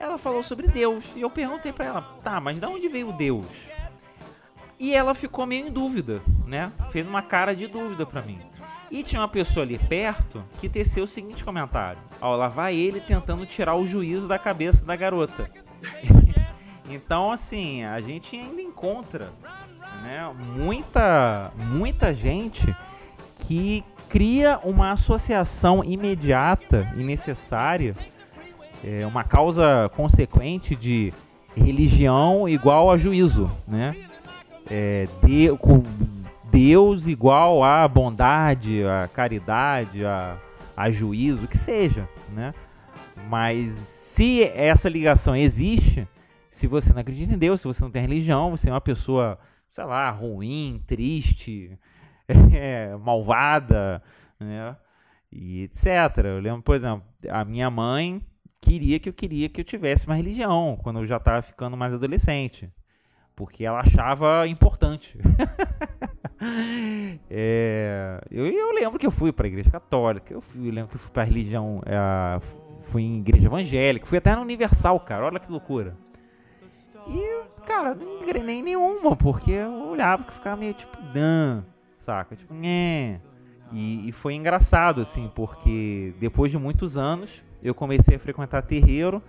[0.03, 1.05] ela falou sobre Deus.
[1.15, 3.47] E eu perguntei para ela, tá, mas da onde veio Deus?
[4.79, 6.73] E ela ficou meio em dúvida, né?
[6.91, 8.41] Fez uma cara de dúvida para mim.
[8.91, 13.01] E tinha uma pessoa ali perto que teceu o seguinte comentário: Ó, lá vai ele
[13.01, 15.49] tentando tirar o juízo da cabeça da garota.
[16.91, 19.33] então, assim, a gente ainda encontra
[20.03, 22.75] né, muita, muita gente
[23.37, 27.97] que cria uma associação imediata e necessária,
[28.85, 31.13] é, uma causa consequente de
[31.55, 33.95] religião igual a juízo, né?
[34.71, 35.49] É, de,
[36.51, 40.37] Deus igual a bondade, a caridade, a,
[40.77, 42.55] a juízo, o que seja, né?
[43.29, 46.07] Mas se essa ligação existe,
[46.51, 49.39] se você não acredita em Deus, se você não tem religião, você é uma pessoa
[49.73, 51.79] sei lá, ruim, triste,
[52.55, 54.03] é, malvada,
[54.39, 54.77] né?
[55.31, 55.87] E etc.
[56.25, 58.23] Eu lembro, por exemplo, a minha mãe
[58.63, 61.93] queria que eu queria que eu tivesse uma religião quando eu já estava ficando mais
[61.93, 62.71] adolescente,
[63.35, 65.19] porque ela achava importante.
[67.29, 70.91] é, eu, eu lembro que eu fui para a igreja católica, eu, fui, eu lembro
[70.91, 72.41] que eu fui para a religião, é,
[72.85, 75.97] fui em igreja evangélica, fui até na Universal, cara, olha que loucura.
[77.09, 81.65] E, cara, não engrenei nenhuma, porque eu olhava que ficava meio tipo, dan,
[81.99, 82.37] saca?
[82.37, 83.21] Tipo, né.
[83.73, 89.23] E, e foi engraçado, assim, porque depois de muitos anos eu comecei a frequentar terreiro.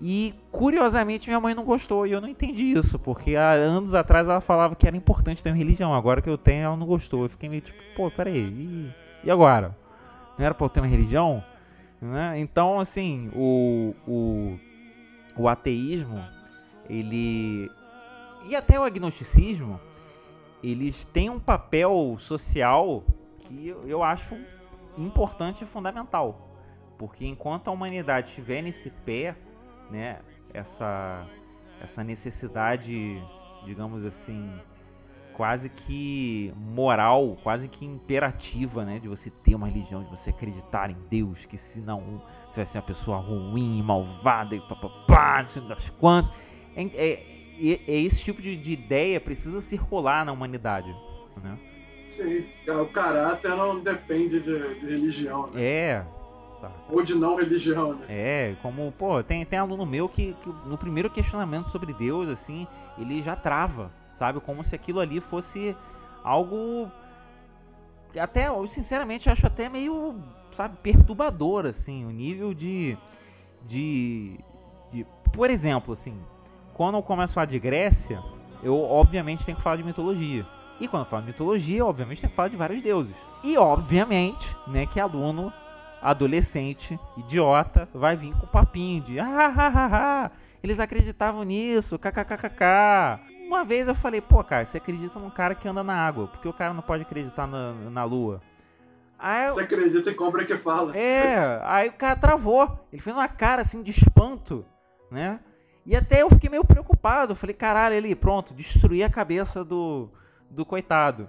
[0.00, 4.28] E curiosamente minha mãe não gostou e eu não entendi isso, porque há anos atrás
[4.28, 7.24] ela falava que era importante ter uma religião, agora que eu tenho ela não gostou.
[7.24, 9.76] Eu fiquei meio tipo, pô, peraí, e, agora?
[10.36, 11.44] Não era pra eu ter uma religião?
[12.00, 12.40] Né?
[12.40, 14.58] Então, assim, o, o
[15.36, 16.22] o ateísmo,
[16.88, 17.70] ele
[18.48, 19.80] e até o agnosticismo,
[20.62, 23.04] eles têm um papel social
[23.38, 24.36] que eu acho
[24.98, 26.51] importante e fundamental.
[27.02, 29.34] Porque enquanto a humanidade estiver nesse pé,
[29.90, 30.20] né,
[30.54, 31.26] essa,
[31.80, 33.20] essa necessidade,
[33.64, 34.48] digamos assim,
[35.32, 40.90] quase que moral, quase que imperativa, né, de você ter uma religião, de você acreditar
[40.90, 45.62] em Deus, que senão você vai ser uma pessoa ruim, malvada e papapá, não sei
[45.62, 46.32] das quantas.
[46.76, 47.12] É, é,
[47.88, 50.94] é, esse tipo de, de ideia precisa circular na humanidade,
[51.42, 51.58] né?
[52.10, 55.60] Sim, o caráter não depende de, de religião, né?
[55.64, 56.06] É,
[56.88, 58.06] ou de não religião, né?
[58.08, 62.66] É, como, pô, tem, tem aluno meu que, que, no primeiro questionamento sobre Deus, assim,
[62.98, 64.40] ele já trava, sabe?
[64.40, 65.76] Como se aquilo ali fosse
[66.22, 66.90] algo.
[68.18, 70.16] Até, eu sinceramente acho até meio,
[70.52, 72.96] sabe, perturbador, assim, o nível de.
[73.64, 74.38] de.
[74.92, 76.14] de por exemplo, assim,
[76.74, 78.22] quando eu começo a falar de Grécia,
[78.62, 80.46] eu obviamente tenho que falar de mitologia.
[80.80, 83.14] E quando eu falo de mitologia, obviamente tenho que falar de vários deuses.
[83.44, 85.52] E obviamente, né, que aluno
[86.02, 90.30] adolescente, idiota, vai vir com papinho de ah, ah, ah, ah,
[90.62, 93.20] eles acreditavam nisso, kkkk.
[93.46, 96.48] Uma vez eu falei, pô, cara, você acredita num cara que anda na água, porque
[96.48, 98.40] o cara não pode acreditar na, na lua?
[99.18, 99.54] Aí eu...
[99.54, 100.96] Você acredita em cobra que fala.
[100.96, 102.86] É, aí o cara travou.
[102.92, 104.64] Ele fez uma cara assim de espanto,
[105.10, 105.38] né?
[105.86, 107.36] E até eu fiquei meio preocupado.
[107.36, 110.08] falei, caralho, ele, pronto, destruí a cabeça do,
[110.50, 111.28] do coitado.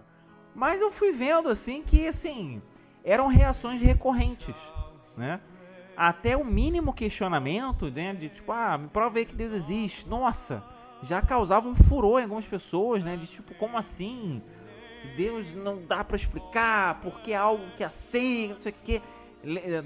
[0.56, 2.62] Mas eu fui vendo assim que assim,
[3.04, 4.56] eram reações recorrentes,
[5.18, 5.40] né?
[5.96, 10.08] Até o mínimo questionamento, né, de tipo, ah, me prova aí que Deus existe.
[10.10, 10.64] Nossa,
[11.04, 14.42] já causava um furor em algumas pessoas, né, de tipo, como assim?
[15.16, 19.02] Deus não dá para explicar, porque é algo que é assim, não sei o quê.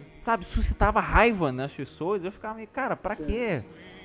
[0.05, 2.23] Sabe, suscitava raiva nas pessoas.
[2.23, 3.25] Eu ficava meio, cara, pra Sim.
[3.25, 3.63] quê?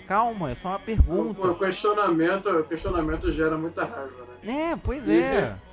[0.08, 1.46] Calma, é só uma pergunta.
[1.46, 4.70] O, questionamento, o questionamento gera muita raiva, né?
[4.72, 5.56] É, pois é.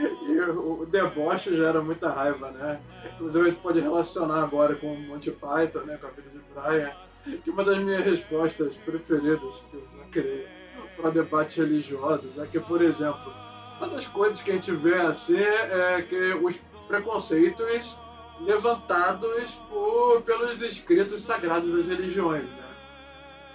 [0.00, 2.80] E o deboche gera muita raiva, né?
[3.14, 5.96] Inclusive a gente pode relacionar agora com o Monty Python, né?
[5.96, 6.92] Com a vida de Brian,
[7.38, 10.48] que uma das minhas respostas preferidas que eu criei
[10.96, 13.32] para debates religiosos é que, por exemplo,
[13.78, 17.98] uma das coisas que a gente vê assim é que os preconceitos
[18.40, 22.70] levantados por, pelos escritos sagrados das religiões, né?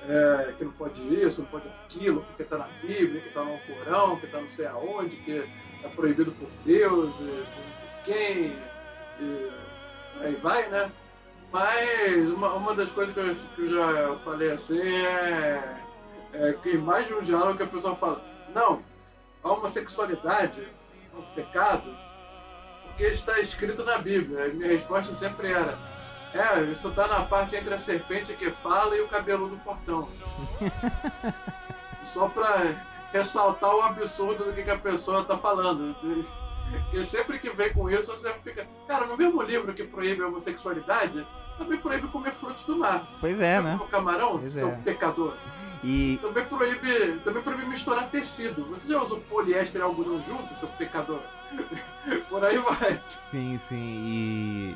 [0.07, 3.57] É, que não pode isso, não pode aquilo, porque está na Bíblia, que está no
[3.59, 5.43] Corão, que está não sei aonde, que
[5.85, 7.45] é proibido por Deus, e não
[7.79, 8.59] sei quem,
[9.19, 9.51] e
[10.21, 10.91] aí vai, né?
[11.51, 15.77] Mas uma, uma das coisas que eu, que eu já falei assim é,
[16.33, 18.21] é que mais de um diálogo que a pessoa fala,
[18.53, 18.83] não,
[19.43, 21.95] a homossexualidade é um pecado
[22.87, 24.47] porque está escrito na Bíblia.
[24.49, 25.77] minha resposta sempre era,
[26.33, 30.09] é, isso está na parte entre a serpente que fala e o cabelo do portão.
[32.13, 35.95] Só para ressaltar o absurdo do que, que a pessoa está falando.
[36.69, 38.67] Porque sempre que vem com isso, você fica.
[38.87, 41.25] Cara, no mesmo livro que proíbe a homossexualidade,
[41.57, 43.07] também proíbe comer frutos do mar.
[43.21, 43.79] Pois é, né?
[43.81, 44.75] O camarão, pois seu é.
[44.77, 45.33] pecador.
[45.83, 46.17] E...
[46.21, 48.65] Também proíbe, também proíbe misturar tecido.
[48.65, 51.21] Você já usou poliéster e algodão junto, seu pecador?
[52.27, 53.01] Por aí vai.
[53.29, 53.75] Sim, sim.
[53.75, 54.75] E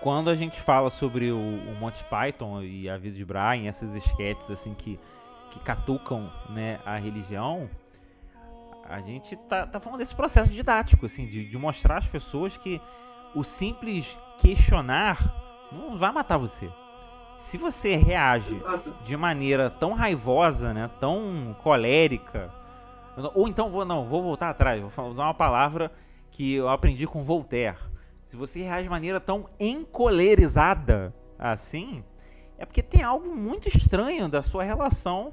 [0.00, 3.94] quando a gente fala sobre o, o Monty Python e a vida de Brian, essas
[3.94, 4.98] esquetes assim que
[5.54, 7.70] que catucam né, a religião,
[8.84, 12.80] a gente tá, tá falando desse processo didático, assim, de, de mostrar às pessoas que
[13.34, 16.68] o simples questionar não vai matar você.
[17.38, 18.60] Se você reage
[19.04, 22.52] de maneira tão raivosa, né, tão colérica,
[23.34, 25.92] ou então vou não, vou voltar atrás, vou usar uma palavra
[26.30, 27.78] que eu aprendi com Voltaire.
[28.24, 32.04] Se você reage de maneira tão encolerizada assim,
[32.58, 35.32] é porque tem algo muito estranho da sua relação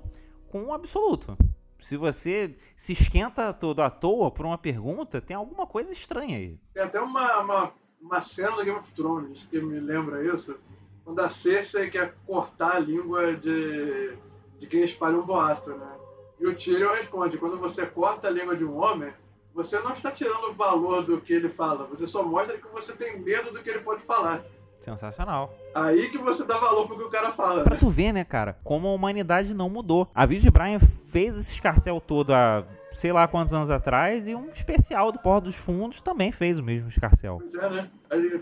[0.52, 1.38] com o absoluto.
[1.80, 6.60] Se você se esquenta todo à toa por uma pergunta, tem alguma coisa estranha aí.
[6.74, 10.60] Tem até uma, uma, uma cena do Game of Thrones que me lembra isso,
[11.04, 14.16] quando a Cersei quer cortar a língua de,
[14.60, 15.98] de quem espalha um boato, né?
[16.40, 19.12] E o Tyrion responde, quando você corta a língua de um homem,
[19.54, 22.94] você não está tirando o valor do que ele fala, você só mostra que você
[22.94, 24.44] tem medo do que ele pode falar.
[24.82, 25.54] Sensacional.
[25.74, 27.64] Aí que você dá valor pro que o cara fala.
[27.64, 30.10] Pra tu ver, né, cara, como a humanidade não mudou.
[30.14, 34.36] A Vídeo de Brian fez esse escarcel todo há sei lá quantos anos atrás e
[34.36, 37.40] um especial do Porto dos Fundos também fez o mesmo escarcel.
[37.40, 37.90] Pois é, né?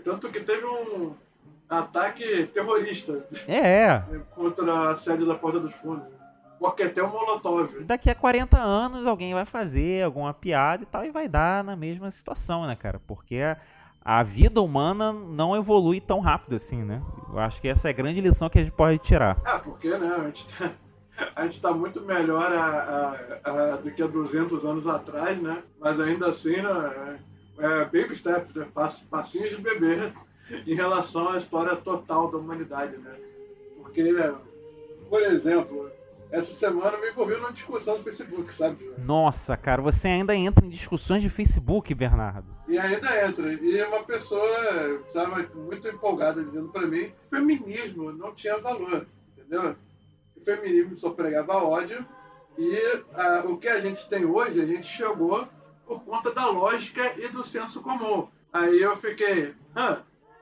[0.02, 1.14] Tanto que teve um
[1.68, 3.24] ataque terrorista.
[3.46, 4.02] É.
[4.34, 6.06] Contra a sede da Porta dos Fundos.
[6.58, 7.84] Coquetel Molotov.
[7.84, 11.74] Daqui a 40 anos alguém vai fazer alguma piada e tal e vai dar na
[11.74, 13.00] mesma situação, né, cara?
[13.06, 13.56] Porque a
[14.22, 17.02] vida humana não evolui tão rápido assim, né?
[17.30, 19.40] Eu acho que essa é a grande lição que a gente pode tirar.
[19.44, 20.16] Ah, porque, né?
[20.18, 20.72] A gente tá,
[21.36, 25.62] a gente está muito melhor a, a, a, do que há 200 anos atrás, né?
[25.78, 27.18] Mas ainda assim, né,
[27.58, 28.66] é, é baby steps, né?
[29.10, 30.12] passinhos de bebê
[30.66, 33.14] em relação à história total da humanidade, né?
[33.76, 34.12] Porque,
[35.08, 35.90] por exemplo,
[36.32, 38.92] essa semana me envolvi numa discussão do Facebook, sabe?
[38.98, 42.46] Nossa, cara, você ainda entra em discussões de Facebook, Bernardo.
[42.68, 43.52] E ainda entra.
[43.52, 49.06] E uma pessoa estava muito empolgada dizendo para mim feminismo não tinha valor,
[49.36, 49.76] entendeu?
[50.36, 52.06] O feminismo só pregava ódio
[52.56, 55.48] e a, o que a gente tem hoje, a gente chegou
[55.86, 58.28] por conta da lógica e do senso comum.
[58.52, 59.98] Aí eu fiquei, ah,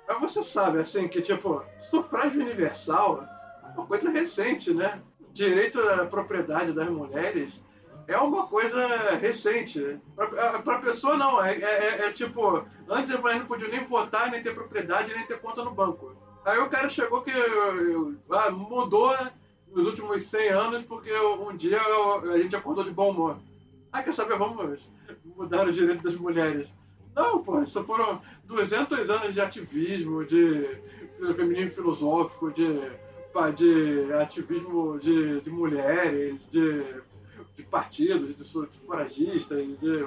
[0.07, 3.26] mas você sabe, assim, que tipo, sufrágio universal
[3.64, 5.01] é uma coisa recente, né?
[5.33, 7.61] Direito à propriedade das mulheres
[8.09, 8.87] é uma coisa
[9.20, 10.01] recente.
[10.16, 11.45] Para a pessoa, não.
[11.45, 15.26] É, é, é, tipo, antes a mulher não podia nem votar, nem ter propriedade, nem
[15.26, 16.16] ter conta no banco.
[16.45, 17.31] Aí o cara chegou que
[18.31, 19.14] ah, mudou
[19.70, 21.79] nos últimos 100 anos porque um dia
[22.33, 23.39] a gente acordou de bom humor.
[23.93, 24.39] Ah, quer saber?
[24.39, 24.89] Vamos
[25.37, 26.72] mudar os direitos das mulheres.
[27.14, 30.81] Não, pô, isso foram 200 anos de ativismo, de
[31.37, 32.81] feminismo filosófico, de
[33.55, 36.83] de ativismo de, de mulheres, de,
[37.57, 40.07] de partidos, de sufragistas, de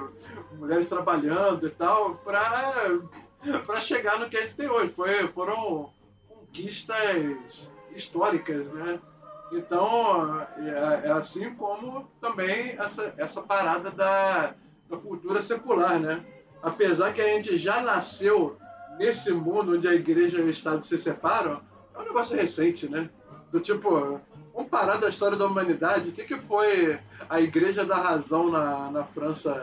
[0.58, 4.92] mulheres trabalhando e tal, para chegar no que a gente tem hoje.
[4.92, 5.90] Foi, foram
[6.28, 9.00] conquistas históricas, né?
[9.52, 14.54] Então, é, é, assim como também essa, essa parada da,
[14.88, 16.24] da cultura secular, né?
[16.62, 18.56] Apesar que a gente já nasceu
[18.98, 21.60] nesse mundo onde a igreja e o Estado se separam,
[22.12, 23.08] negócio recente, né?
[23.50, 24.20] Do tipo,
[24.54, 26.10] vamos parar da história da humanidade.
[26.10, 26.98] O que, que foi
[27.28, 29.54] a Igreja da Razão na, na França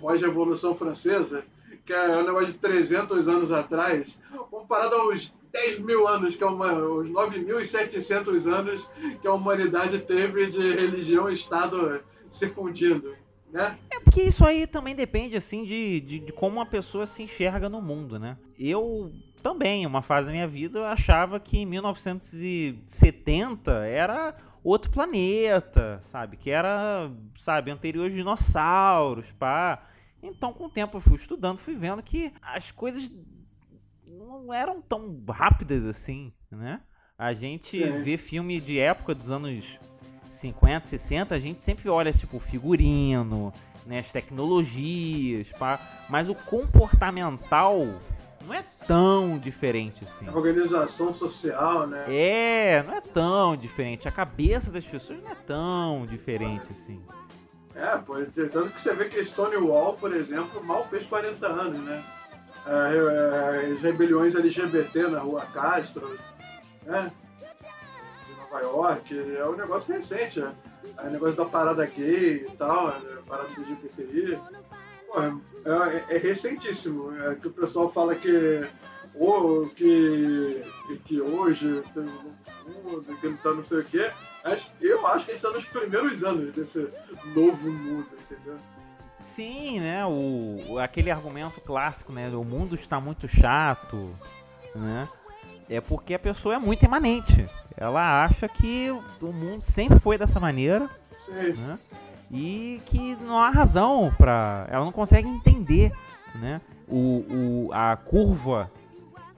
[0.00, 1.44] pós-Revolução Francesa?
[1.84, 4.16] Que é um negócio de 300 anos atrás.
[4.50, 8.88] Comparado aos 10 mil anos, que é uma, os 9.700 anos
[9.20, 13.14] que a humanidade teve de religião e Estado se fundindo.
[13.52, 13.76] Né?
[13.90, 17.68] É porque isso aí também depende assim de, de, de como uma pessoa se enxerga
[17.68, 18.38] no mundo, né?
[18.58, 26.00] Eu também, uma fase da minha vida, eu achava que em 1970 era outro planeta,
[26.04, 26.36] sabe?
[26.36, 29.82] Que era, sabe, anterior aos dinossauros, pá.
[30.22, 33.10] Então, com o tempo, eu fui estudando, fui vendo que as coisas
[34.06, 36.82] não eram tão rápidas assim, né?
[37.16, 39.78] A gente vê filme de época dos anos
[40.40, 43.52] 50, 60, a gente sempre olha, tipo, o figurino,
[43.86, 45.78] né, as tecnologias, pá.
[46.08, 47.86] Mas o comportamental
[48.46, 50.26] não é tão diferente assim.
[50.26, 52.04] A organização social, né?
[52.08, 54.08] É, não é tão diferente.
[54.08, 57.00] A cabeça das pessoas não é tão diferente assim.
[57.74, 62.02] É, pô, tanto que você vê que Stonewall, por exemplo, mal fez 40 anos, né?
[62.66, 66.18] É, é, as rebeliões LGBT na rua Castro,
[66.84, 67.10] né?
[68.50, 70.52] Nova York, é um negócio recente, né?
[70.98, 73.18] É o negócio da parada gay e tal, né?
[73.26, 74.38] parada do LGBTI.
[75.06, 77.14] Pô, é, é, recentíssimo.
[77.24, 78.66] É que o pessoal fala que,
[79.14, 80.64] ou, que,
[81.04, 84.10] que hoje tem um mundo, que não tá não sei o quê.
[84.42, 86.88] Mas eu acho que a gente tá nos primeiros anos desse
[87.34, 88.58] novo mundo, entendeu?
[89.20, 90.04] Sim, né?
[90.06, 92.28] O, aquele argumento clássico, né?
[92.30, 94.14] O mundo está muito chato,
[94.74, 95.06] né?
[95.70, 97.46] É porque a pessoa é muito imanente.
[97.76, 100.90] Ela acha que o mundo sempre foi dessa maneira.
[101.24, 101.52] Sim.
[101.52, 101.78] Né?
[102.30, 105.92] e que não há razão para ela não consegue entender
[106.36, 108.70] né o, o a curva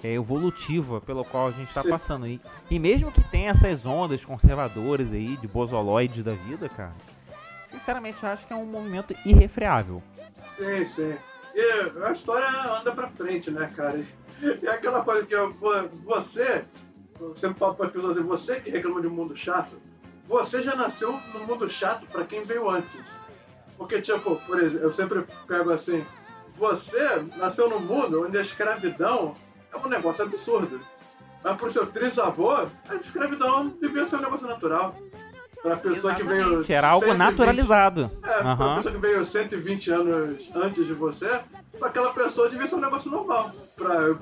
[0.04, 4.24] é, evolutiva pelo qual a gente está passando e, e mesmo que tenha essas ondas
[4.24, 6.92] conservadoras aí de bosoloides da vida cara
[7.70, 10.02] sinceramente eu acho que é um movimento irrefreável
[10.56, 11.14] sim sim
[11.54, 12.46] e a história
[12.78, 14.04] anda para frente né cara
[14.62, 15.52] e aquela coisa que eu,
[16.04, 16.64] você
[17.36, 19.76] sempre falo para as pessoas você que reclama de um mundo chato
[20.32, 23.18] você já nasceu no mundo chato para quem veio antes.
[23.76, 26.06] Porque, tipo, por exemplo, eu sempre pego assim:
[26.56, 27.04] você
[27.36, 29.34] nasceu num mundo onde a escravidão
[29.72, 30.80] é um negócio absurdo.
[31.42, 34.96] Mas pro seu trisavô, a escravidão devia ser um negócio natural.
[35.62, 36.42] Pra pessoa Exatamente.
[36.42, 36.64] que veio.
[36.64, 38.10] Que era algo 120, naturalizado.
[38.22, 38.56] É, uhum.
[38.56, 41.40] pra pessoa que veio 120 anos antes de você,
[41.78, 43.52] pra aquela pessoa devia ser um negócio normal.
[43.76, 44.16] Pra,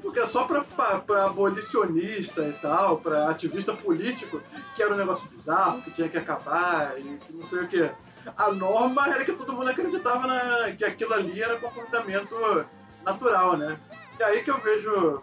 [0.00, 4.40] porque é só pra, pra, pra abolicionista e tal, pra ativista político,
[4.76, 7.90] que era um negócio bizarro, que tinha que acabar e não sei o que.
[8.36, 12.64] A norma era que todo mundo acreditava na, que aquilo ali era comportamento
[13.04, 13.78] natural, né?
[14.18, 15.20] E aí que eu vejo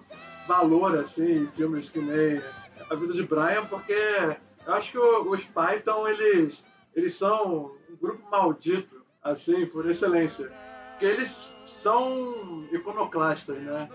[0.48, 2.42] valor, assim, em filmes que nem
[2.90, 3.96] A Vida de Brian, porque
[4.66, 6.64] eu acho que os Python, eles,
[6.96, 10.52] eles são um grupo maldito, assim, por excelência.
[10.92, 13.90] Porque eles são iconoclastas, né?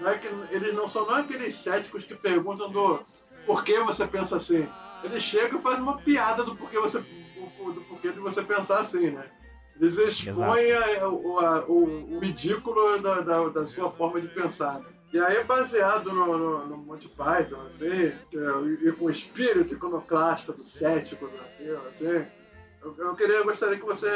[0.00, 3.04] Não é que, eles não são não aqueles céticos que perguntam do
[3.46, 4.68] por que você pensa assim.
[5.02, 9.10] Ele chega e faz uma piada do porquê você do porquê de você pensar assim,
[9.10, 9.30] né?
[9.80, 14.80] Eles expõem a, o, a, o, o, ridículo da, da, da, sua forma de pensar.
[14.80, 14.86] Né?
[15.12, 20.62] E aí, baseado no, no, no Monty Python, assim, e com o espírito iconoclasta do
[20.62, 22.26] cético do ateu, assim,
[22.82, 24.08] eu, eu queria, gostaria que você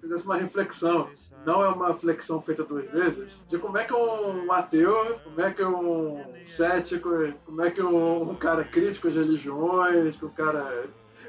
[0.00, 1.08] fizesse uma reflexão.
[1.44, 5.50] Não é uma flexão feita duas vezes, de como é que um ateu, como é
[5.52, 7.10] que um cético,
[7.46, 10.84] como é que um, um cara crítico de religiões, um cara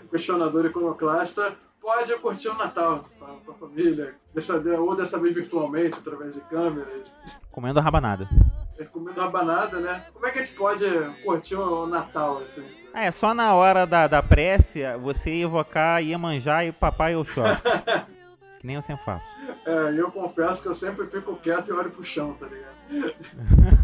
[0.10, 6.34] questionador iconoclasta pode curtir o Natal com a, família, dessa, ou dessa vez virtualmente, através
[6.34, 7.12] de câmeras.
[7.52, 8.30] Comendo rabanada.
[8.86, 10.06] Comendo rabanada, né?
[10.14, 10.86] Como é que a gente pode
[11.24, 12.64] curtir o Natal, assim?
[12.94, 17.62] É, só na hora da, da prece, você evocar Iemanjá e Papai Oxóssi.
[18.60, 19.26] que nem eu sempre faço.
[19.66, 23.16] É, eu confesso que eu sempre fico quieto e olho pro chão, tá ligado?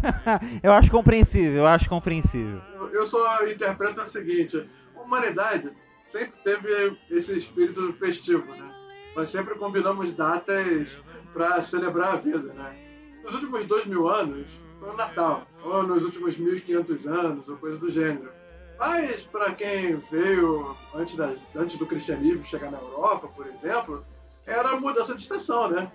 [0.62, 2.60] eu acho compreensível, eu acho compreensível.
[2.74, 5.72] Eu, eu só interpreto o seguinte, a humanidade
[6.12, 8.70] sempre teve esse espírito festivo, né?
[9.16, 10.98] Nós sempre combinamos datas
[11.32, 12.76] para celebrar a vida, né?
[13.24, 14.48] Nos últimos dois mil anos
[14.78, 18.30] foi o Natal, ou nos últimos 1500 anos, ou coisa do gênero.
[18.78, 24.04] Mas para quem veio antes, da, antes do cristianismo chegar na Europa, por exemplo,
[24.46, 25.90] era a mudança de estação, né?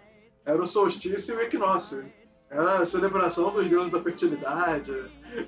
[0.45, 2.05] Era o solstício e o equinócio.
[2.49, 4.91] Era a celebração dos deuses da fertilidade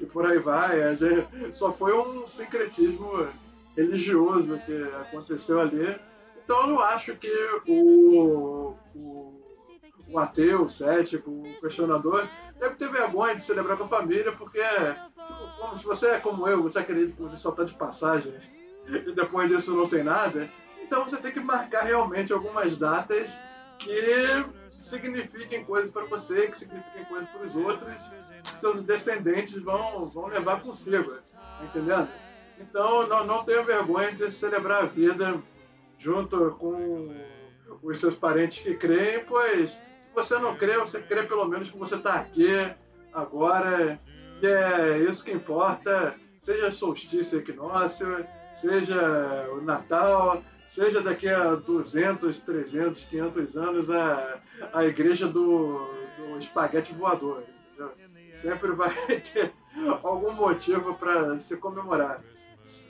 [0.01, 0.79] e por aí vai.
[1.53, 3.27] Só foi um sincretismo
[3.75, 5.99] religioso que aconteceu ali.
[6.43, 7.31] Então eu não acho que
[7.67, 9.41] o, o,
[10.07, 12.27] o ateu, o cético, o questionador
[12.59, 16.63] deve ter vergonha de celebrar com a família, porque se, se você é como eu,
[16.63, 18.33] você acredita que você só está de passagem
[18.87, 20.49] e depois disso não tem nada,
[20.81, 23.27] então você tem que marcar realmente algumas datas
[23.79, 24.45] que
[24.83, 28.11] signifiquem coisas para você, que signifiquem coisas para os outros,
[28.43, 32.09] que seus descendentes vão, vão levar consigo, tá entendendo?
[32.59, 35.41] Então, não, não tenha vergonha de celebrar a vida
[35.97, 37.13] junto com
[37.81, 39.77] os seus parentes que creem, pois
[40.15, 42.49] você não crê, você crê pelo menos que você está aqui
[43.13, 43.99] agora,
[44.39, 52.39] que é isso que importa, seja solstício equinócio, seja o Natal, seja daqui a 200,
[52.39, 54.39] 300, 500 anos a,
[54.73, 57.43] a igreja do, do espaguete voador.
[57.73, 57.93] Entendeu?
[58.41, 59.53] Sempre vai ter
[60.03, 62.21] algum motivo para se comemorar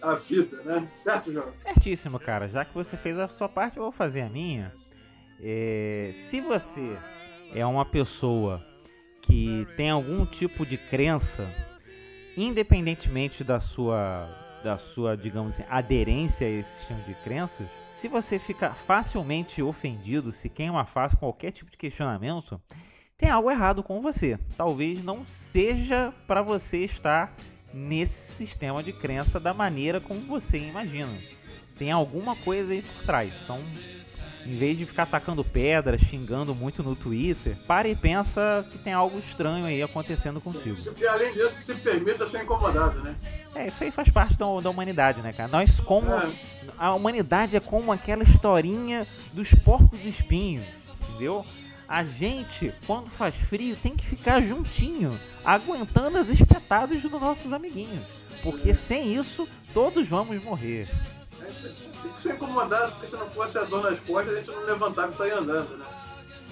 [0.01, 0.87] a vida, né?
[1.03, 1.51] Certo, João?
[1.57, 2.47] Certíssimo, cara.
[2.47, 4.73] Já que você fez a sua parte, eu vou fazer a minha.
[5.41, 6.97] É, se você
[7.53, 8.65] é uma pessoa
[9.21, 11.49] que tem algum tipo de crença,
[12.37, 14.29] independentemente da sua,
[14.63, 20.31] da sua, digamos assim, aderência a esse tipo de crenças, se você fica facilmente ofendido,
[20.31, 22.61] se queima fácil qualquer tipo de questionamento,
[23.17, 24.37] tem algo errado com você.
[24.57, 27.33] Talvez não seja para você estar
[27.73, 31.11] nesse sistema de crença da maneira como você imagina.
[31.77, 33.33] Tem alguma coisa aí por trás.
[33.43, 33.59] Então,
[34.45, 38.93] em vez de ficar atacando pedra, xingando muito no Twitter, pare e pensa que tem
[38.93, 40.77] algo estranho aí acontecendo contigo.
[40.97, 43.15] E além disso, se permita ser incomodado, né?
[43.55, 45.49] É, isso aí faz parte da, da humanidade, né, cara?
[45.49, 46.13] Nós, como.
[46.13, 46.31] É.
[46.77, 50.65] A humanidade é como aquela historinha dos porcos espinhos,
[51.09, 51.45] entendeu?
[51.87, 58.03] A gente, quando faz frio, tem que ficar juntinho, aguentando as espetadas dos nossos amiguinhos.
[58.43, 60.87] Porque sem isso, todos vamos morrer.
[62.05, 64.63] Tem que ser incomodado, porque se não fosse a dor nas costas, a gente não
[64.63, 65.85] levantava e saía andando, né?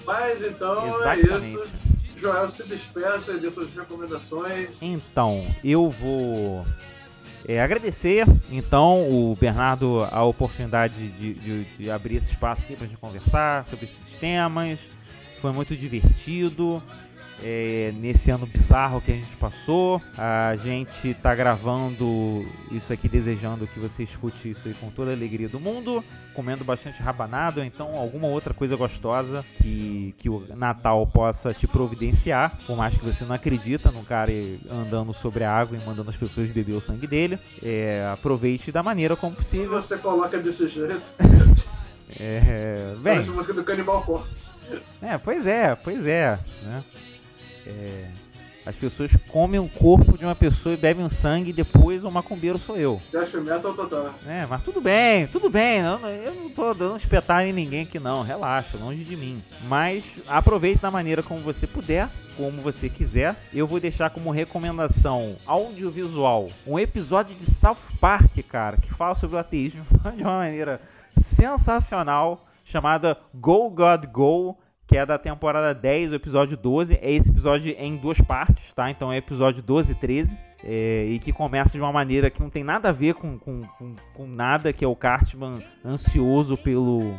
[0.04, 1.32] Mas então Exatamente.
[1.32, 1.68] é isso.
[2.16, 4.76] Joel se despeça e dê suas recomendações.
[4.82, 6.66] Então, eu vou
[7.46, 12.86] é, agradecer, então, o Bernardo a oportunidade de, de, de abrir esse espaço aqui para
[12.86, 14.80] a gente conversar sobre esses temas
[15.40, 16.82] foi muito divertido.
[17.46, 20.00] É, nesse ano bizarro que a gente passou.
[20.16, 25.14] A gente tá gravando isso aqui desejando que você escute isso aí com toda a
[25.14, 31.06] alegria do mundo, comendo bastante rabanado, então alguma outra coisa gostosa que, que o Natal
[31.06, 34.32] possa te providenciar, por mais que você não acredita num cara
[34.70, 37.38] andando sobre a água e mandando as pessoas beber o sangue dele.
[37.62, 39.82] É, aproveite da maneira como possível.
[39.82, 41.02] Você coloca desse jeito.
[42.18, 44.50] é, bem, Parece música do Cannibal Corpse.
[45.02, 46.38] É, pois é, pois é.
[46.62, 46.82] Né?
[47.66, 48.10] É
[48.66, 52.10] as pessoas comem o corpo de uma pessoa e bebem o sangue e depois o
[52.10, 53.00] macumbeiro sou eu.
[53.12, 54.14] Death metal total.
[54.26, 55.80] É, mas tudo bem, tudo bem.
[55.80, 59.42] Eu, eu não tô dando espetar em ninguém aqui não, relaxa, longe de mim.
[59.64, 62.08] Mas aproveite da maneira como você puder,
[62.38, 63.36] como você quiser.
[63.52, 69.36] Eu vou deixar como recomendação audiovisual um episódio de South Park, cara, que fala sobre
[69.36, 69.84] o ateísmo
[70.16, 70.80] de uma maneira
[71.14, 74.56] sensacional chamada Go God Go,
[74.86, 76.98] que é da temporada 10, o episódio 12.
[77.00, 78.90] É esse episódio em duas partes, tá?
[78.90, 80.38] Então é episódio 12 e 13.
[80.64, 83.62] é, e que começa de uma maneira que não tem nada a ver com, com,
[83.78, 87.14] com, com nada, que é o Cartman ansioso pelo,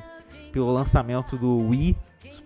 [0.51, 1.95] pelo lançamento do Wii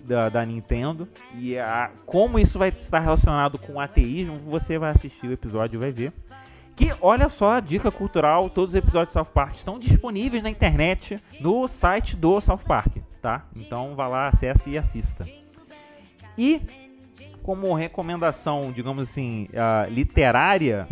[0.02, 1.08] da, da Nintendo.
[1.38, 5.78] E a, como isso vai estar relacionado com o ateísmo, você vai assistir o episódio
[5.78, 6.12] e vai ver.
[6.76, 10.50] Que olha só a dica cultural, todos os episódios de South Park estão disponíveis na
[10.50, 13.46] internet no site do South Park, tá?
[13.56, 15.28] Então vá lá, acesse e assista.
[16.38, 16.62] E
[17.44, 20.88] como recomendação, digamos assim, uh, literária,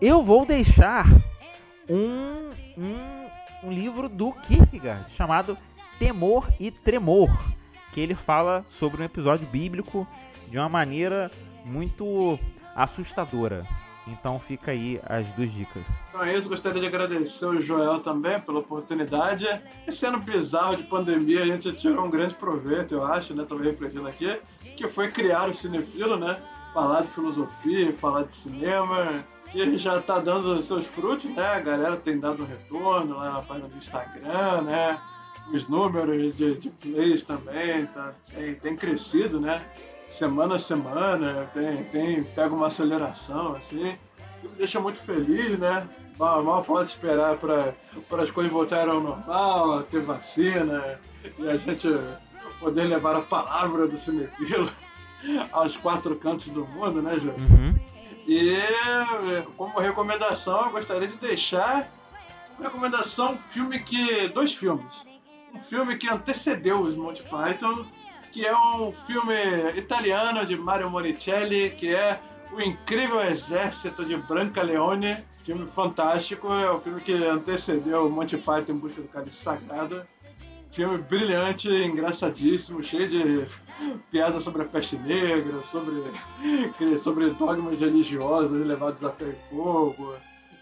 [0.00, 1.06] eu vou deixar
[1.88, 5.56] um, um, um livro do Kierkegaard chamado
[5.98, 7.30] Temor e Tremor,
[7.92, 10.06] que ele fala sobre um episódio bíblico
[10.48, 11.30] de uma maneira
[11.64, 12.38] muito
[12.74, 13.66] assustadora.
[14.06, 15.86] Então fica aí as duas dicas.
[16.08, 19.46] Então é isso, gostaria de agradecer o Joel também pela oportunidade.
[19.86, 23.44] Esse ano bizarro de pandemia a gente tirou um grande proveito, eu acho, né?
[23.48, 24.40] Tô refletindo aqui,
[24.76, 26.36] que foi criar o Cinefilo, né?
[26.74, 31.46] Falar de filosofia, falar de cinema, que já tá dando seus frutos, né?
[31.46, 34.98] A galera tem dado um retorno lá na página do Instagram, né?
[35.52, 39.62] Os números de, de plays também tá, tem, tem crescido, né?
[40.12, 43.96] Semana a semana, tem, tem, pega uma aceleração, assim.
[44.42, 45.88] me deixa muito feliz, né?
[46.18, 47.74] Mal, mal posso esperar para
[48.22, 51.00] as coisas voltarem ao normal, ter vacina
[51.38, 51.88] e a gente
[52.60, 54.70] poder levar a palavra do cinefilo
[55.50, 57.36] aos quatro cantos do mundo, né, João?
[57.36, 57.74] Uhum.
[58.28, 58.54] E
[59.56, 61.90] como recomendação, eu gostaria de deixar
[62.60, 64.28] recomendação filme que.
[64.28, 65.04] dois filmes.
[65.52, 67.84] Um filme que antecedeu os Monty Python
[68.32, 69.34] que é um filme
[69.76, 72.18] italiano de Mario Monicelli, que é
[72.50, 75.22] O Incrível Exército de Branca Leone.
[75.36, 80.06] Filme fantástico, é o filme que antecedeu Monty Python em busca do cálice sagrado.
[80.70, 83.46] Filme brilhante, engraçadíssimo, cheio de
[84.10, 86.02] piadas sobre a peste negra, sobre,
[86.98, 90.14] sobre dogmas religiosos levados a ferro e fogo.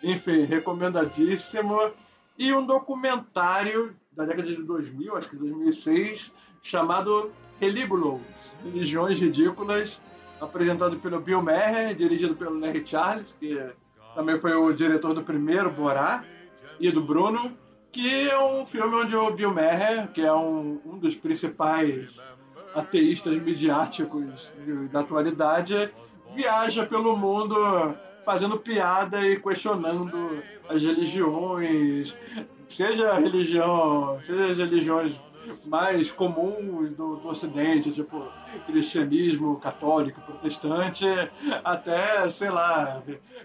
[0.03, 1.93] Enfim, recomendadíssimo.
[2.37, 7.31] E um documentário da década de 2000, acho que 2006, chamado
[7.61, 10.01] Relíbulos, Religiões Ridículas,
[10.41, 13.63] apresentado pelo Bill Maher, dirigido pelo Larry Charles, que
[14.15, 16.25] também foi o diretor do primeiro Borá,
[16.81, 17.57] e do Bruno,
[17.93, 22.19] que é um filme onde o Bill Maher, que é um, um dos principais
[22.75, 24.51] ateístas midiáticos
[24.91, 25.93] da atualidade,
[26.35, 27.95] viaja pelo mundo
[28.25, 32.17] fazendo piada e questionando as religiões,
[32.69, 35.21] seja a religião, seja religiões
[35.65, 38.31] mais comuns do, do Ocidente, tipo
[38.67, 41.07] cristianismo católico, protestante,
[41.65, 43.03] até, sei lá,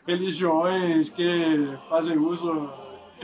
[0.08, 2.70] religiões que fazem uso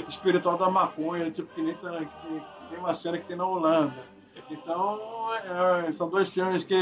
[0.08, 4.04] espiritual da maconha, tipo que nem, tá, que tem uma cena que tem na Holanda.
[4.50, 5.00] Então,
[5.86, 6.76] é, são dois filmes que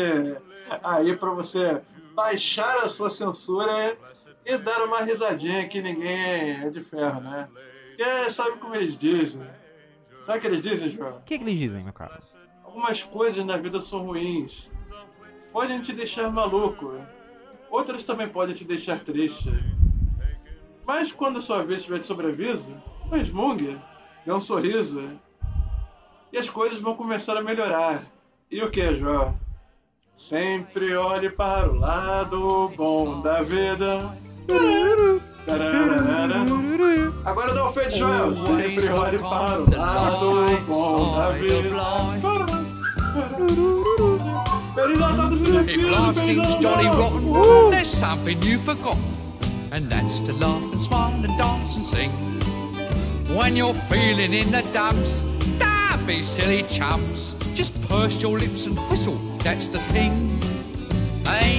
[0.84, 1.82] aí para você
[2.14, 3.97] baixar a sua censura
[4.45, 7.47] e dar uma risadinha que ninguém é de ferro, né?
[7.88, 9.45] Porque sabe como eles dizem,
[10.30, 11.13] Sabe o que eles dizem, João?
[11.13, 12.21] O que, que eles dizem, meu cara?
[12.63, 14.69] Algumas coisas na vida são ruins.
[15.51, 17.01] Podem te deixar maluco.
[17.71, 19.49] Outras também podem te deixar triste.
[20.86, 22.80] Mas quando a sua vez estiver de sobreaviso,
[23.11, 23.82] resmungue,
[24.23, 25.19] dê um sorriso.
[26.32, 28.05] E as coisas vão começar a melhorar.
[28.51, 29.36] E o que, João?
[30.15, 34.15] Sempre olhe para o lado bom da vida.
[37.30, 38.36] Agora dá o feito, Joel.
[38.36, 41.69] Sempre olhe para o lado bom da vida.
[45.67, 49.03] If life seems jolly rotten, there's something you've forgotten,
[49.71, 52.11] and that's to laugh and smile and dance and sing.
[53.36, 55.23] When you're feeling in the dumps,
[55.59, 57.36] don't be silly chumps.
[57.53, 60.39] Just purse your lips and whistle, that's the thing.
[61.28, 61.58] Hey,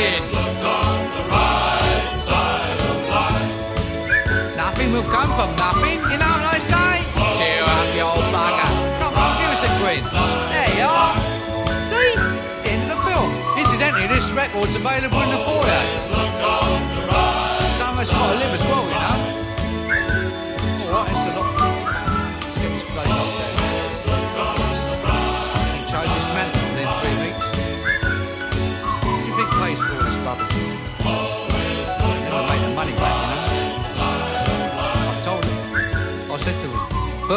[0.00, 0.32] Nothing.
[0.32, 4.56] Look on the right side of life.
[4.56, 7.04] Nothing will come from nothing, you know what I say?
[7.36, 8.70] Cheer up, you old bugger.
[8.96, 10.08] Come on, give us a quiz.
[10.08, 11.12] There you are.
[11.84, 12.16] See?
[12.16, 13.28] It's the end of the film.
[13.60, 15.82] Incidentally, this record's available in the foyer.
[16.08, 17.76] Look on the right.
[17.76, 19.19] Some of us got to live as well, you know.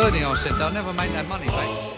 [0.05, 1.92] I said, they'll never make that money back.